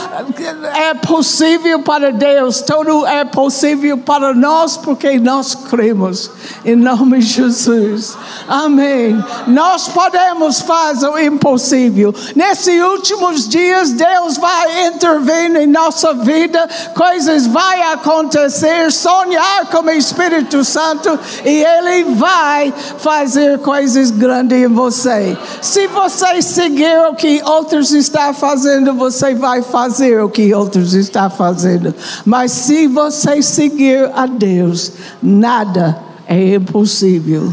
é 0.74 0.94
possível 0.94 1.82
para 1.82 2.12
Deus, 2.12 2.60
tudo 2.60 3.06
é 3.06 3.24
possível 3.24 3.98
para 3.98 4.32
nós 4.34 4.76
porque 4.76 5.18
nós 5.18 5.54
cremos 5.54 6.30
em 6.64 6.76
nome 6.76 7.18
de 7.18 7.26
Jesus. 7.26 8.16
Amém. 8.48 9.22
Nós 9.46 9.88
podemos 9.88 10.60
fazer 10.60 11.08
o 11.08 11.18
impossível. 11.18 12.14
Nesses 12.34 12.82
últimos 12.82 13.48
dias, 13.48 13.92
Deus 13.92 14.36
vai 14.36 14.86
intervir 14.86 15.56
em 15.56 15.66
nossa 15.66 16.14
vida, 16.14 16.68
coisas 16.94 17.46
vão 17.46 17.92
acontecer, 17.92 18.90
sonhar 18.92 19.66
com 19.66 19.82
o 19.82 19.90
Espírito 19.90 20.64
Santo 20.64 21.18
e 21.44 21.64
Ele 21.64 22.04
vai 22.14 22.21
vai 22.22 22.72
fazer 22.98 23.58
coisas 23.58 24.12
grandes 24.12 24.56
em 24.56 24.68
você. 24.68 25.36
Se 25.60 25.88
você 25.88 26.40
seguir 26.40 27.08
o 27.10 27.16
que 27.16 27.42
outros 27.44 27.90
estão 27.90 28.32
fazendo, 28.32 28.94
você 28.94 29.34
vai 29.34 29.60
fazer 29.60 30.22
o 30.22 30.28
que 30.28 30.54
outros 30.54 30.94
estão 30.94 31.28
fazendo. 31.28 31.92
Mas 32.24 32.52
se 32.52 32.86
você 32.86 33.42
seguir 33.42 34.08
a 34.14 34.26
Deus, 34.26 34.92
nada 35.20 35.98
é 36.28 36.54
impossível. 36.54 37.52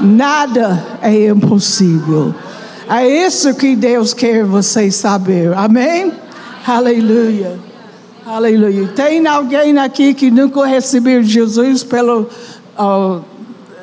Nada 0.00 0.84
é 1.00 1.28
impossível. 1.28 2.34
É 2.90 3.06
isso 3.06 3.54
que 3.54 3.76
Deus 3.76 4.12
quer 4.12 4.44
você 4.44 4.90
saber. 4.90 5.56
Amém? 5.56 6.12
Aleluia. 6.66 7.56
Aleluia. 8.26 8.88
Tem 8.96 9.24
alguém 9.28 9.78
aqui 9.78 10.12
que 10.12 10.28
nunca 10.28 10.66
recebeu 10.66 11.22
Jesus 11.22 11.84
pelo. 11.84 12.28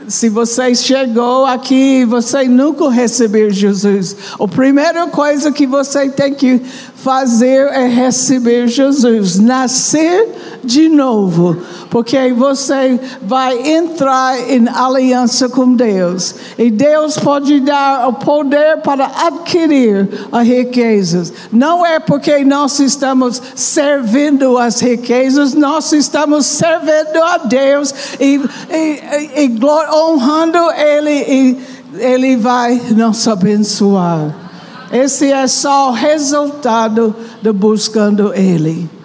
Se 0.10 0.28
você 0.28 0.74
chegou 0.74 1.45
aqui 1.45 2.01
e 2.01 2.05
você 2.05 2.43
nunca 2.45 2.89
recebeu 2.89 3.51
Jesus, 3.51 4.16
a 4.39 4.47
primeira 4.47 5.05
coisa 5.07 5.51
que 5.51 5.68
você 5.68 6.10
tem 6.10 6.34
que 6.34 6.60
fazer 6.95 7.68
é 7.68 7.88
receber 7.88 8.68
Jesus, 8.68 9.38
nascer 9.38 10.60
de 10.64 10.89
novo, 10.89 11.55
porque 11.90 12.32
você 12.34 13.00
vai 13.22 13.72
entrar 13.72 14.50
em 14.50 14.68
aliança 14.70 15.50
com 15.50 15.74
Deus. 15.74 16.36
E 16.58 16.70
Deus 16.70 17.18
pode 17.18 17.60
dar 17.60 18.08
o 18.08 18.14
poder 18.14 18.78
para 18.78 19.10
adquirir 19.26 20.08
as 20.32 20.48
riquezas. 20.48 21.34
Não 21.52 21.86
é 21.86 22.00
porque 22.00 22.44
nós 22.46 22.80
estamos 22.80 23.42
servindo 23.56 24.58
as 24.58 24.80
riquezas, 24.80 25.54
nós 25.54 25.92
estamos 25.92 26.46
servindo 26.46 27.24
a 27.24 27.38
Deus 27.38 27.94
e, 28.20 28.40
e, 28.70 29.46
e 29.46 29.60
honrando 29.92 30.60
Ele, 30.72 31.12
e 31.12 31.58
Ele 31.98 32.38
vai 32.38 32.80
nos 32.92 33.28
abençoar. 33.28 34.36
Esse 34.92 35.32
é 35.32 35.48
só 35.48 35.90
o 35.90 35.94
resultado 35.94 37.16
de 37.42 37.52
buscando 37.52 38.34
Ele 38.34 38.99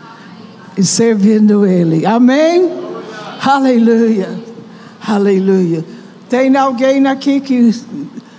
e 0.76 0.82
servindo 0.82 1.66
Ele. 1.66 2.04
Amém? 2.04 2.70
Aleluia. 3.44 4.28
Aleluia. 5.06 5.84
Tem 6.28 6.56
alguém 6.56 7.06
aqui 7.06 7.40
que 7.40 7.74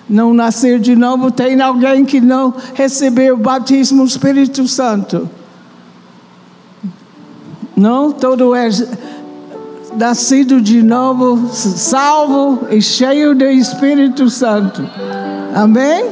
não 0.09 0.33
nasceu 0.33 0.79
de 0.79 0.95
novo? 0.95 1.31
Tem 1.31 1.61
alguém 1.61 2.03
que 2.05 2.19
não 2.19 2.53
recebeu 2.73 3.35
o 3.35 3.37
batismo 3.37 4.03
do 4.03 4.09
Espírito 4.09 4.67
Santo? 4.67 5.29
Não? 7.75 8.11
Todo 8.11 8.55
é 8.55 8.69
nascido 9.95 10.61
de 10.61 10.83
novo, 10.83 11.49
salvo 11.53 12.67
e 12.69 12.81
cheio 12.81 13.33
do 13.35 13.45
Espírito 13.45 14.29
Santo. 14.29 14.87
Amém? 15.53 16.05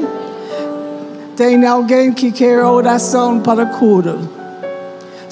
Tem 1.36 1.66
alguém 1.66 2.12
que 2.12 2.32
quer 2.32 2.64
oração 2.64 3.40
para 3.40 3.66
cura. 3.66 4.18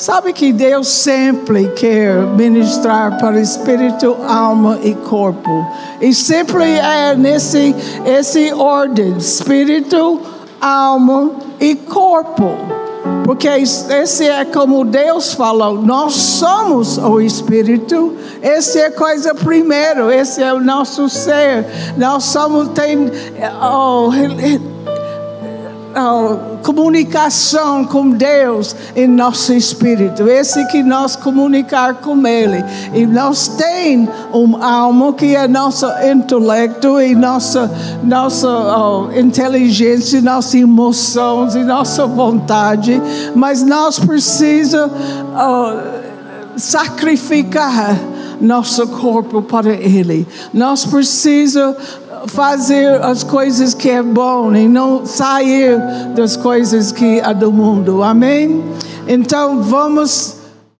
Sabe 0.01 0.33
que 0.33 0.51
Deus 0.51 0.87
sempre 0.87 1.67
quer 1.75 2.25
ministrar 2.35 3.19
para 3.19 3.39
espírito, 3.39 4.17
alma 4.27 4.79
e 4.81 4.95
corpo. 4.95 5.63
E 6.01 6.11
sempre 6.11 6.63
é 6.63 7.15
nesse 7.15 7.75
esse 8.03 8.51
ordem: 8.51 9.15
espírito, 9.15 10.19
alma 10.59 11.29
e 11.59 11.75
corpo. 11.75 12.49
Porque 13.23 13.47
esse 13.47 14.27
é 14.27 14.43
como 14.43 14.83
Deus 14.85 15.35
falou, 15.35 15.79
nós 15.79 16.13
somos 16.13 16.97
o 16.97 17.21
Espírito, 17.21 18.15
esse 18.41 18.79
é 18.79 18.89
coisa 18.89 19.35
primeiro, 19.35 20.11
esse 20.11 20.41
é 20.41 20.51
o 20.51 20.59
nosso 20.59 21.07
ser. 21.09 21.63
Nós 21.95 22.23
somos, 22.23 22.69
tem, 22.69 23.11
oh, 23.61 24.09
comunicação 26.63 27.85
com 27.85 28.09
Deus 28.09 28.75
em 28.95 29.07
nosso 29.07 29.53
espírito. 29.53 30.27
Esse 30.27 30.65
que 30.67 30.83
nós 30.83 31.15
comunicar 31.15 31.95
com 31.95 32.25
Ele. 32.25 32.63
E 32.93 33.05
nós 33.05 33.47
tem 33.47 34.07
um 34.33 34.63
alma 34.63 35.13
que 35.13 35.35
é 35.35 35.47
nosso 35.47 35.85
intelecto 36.03 36.99
e 37.01 37.15
nossa, 37.15 37.69
nossa 38.03 38.47
oh, 38.47 39.11
inteligência, 39.17 40.21
nossas 40.21 40.55
emoções 40.55 41.55
e 41.55 41.63
nossa 41.63 42.05
vontade. 42.05 43.01
Mas 43.35 43.63
nós 43.63 43.99
precisamos 43.99 44.91
oh, 45.35 46.57
sacrificar 46.57 47.97
nosso 48.41 48.87
corpo 48.87 49.41
para 49.41 49.73
Ele. 49.73 50.27
Nós 50.53 50.85
precisamos 50.85 51.77
fazer 52.27 53.01
as 53.01 53.23
coisas 53.23 53.73
que 53.73 53.89
é 53.89 54.01
bom 54.01 54.53
e 54.55 54.67
não 54.67 55.05
sair 55.05 55.77
das 56.15 56.35
coisas 56.35 56.91
que 56.91 57.19
é 57.19 57.33
do 57.33 57.51
mundo. 57.51 58.03
Amém? 58.03 58.63
Então 59.07 59.61
vamos 59.61 60.40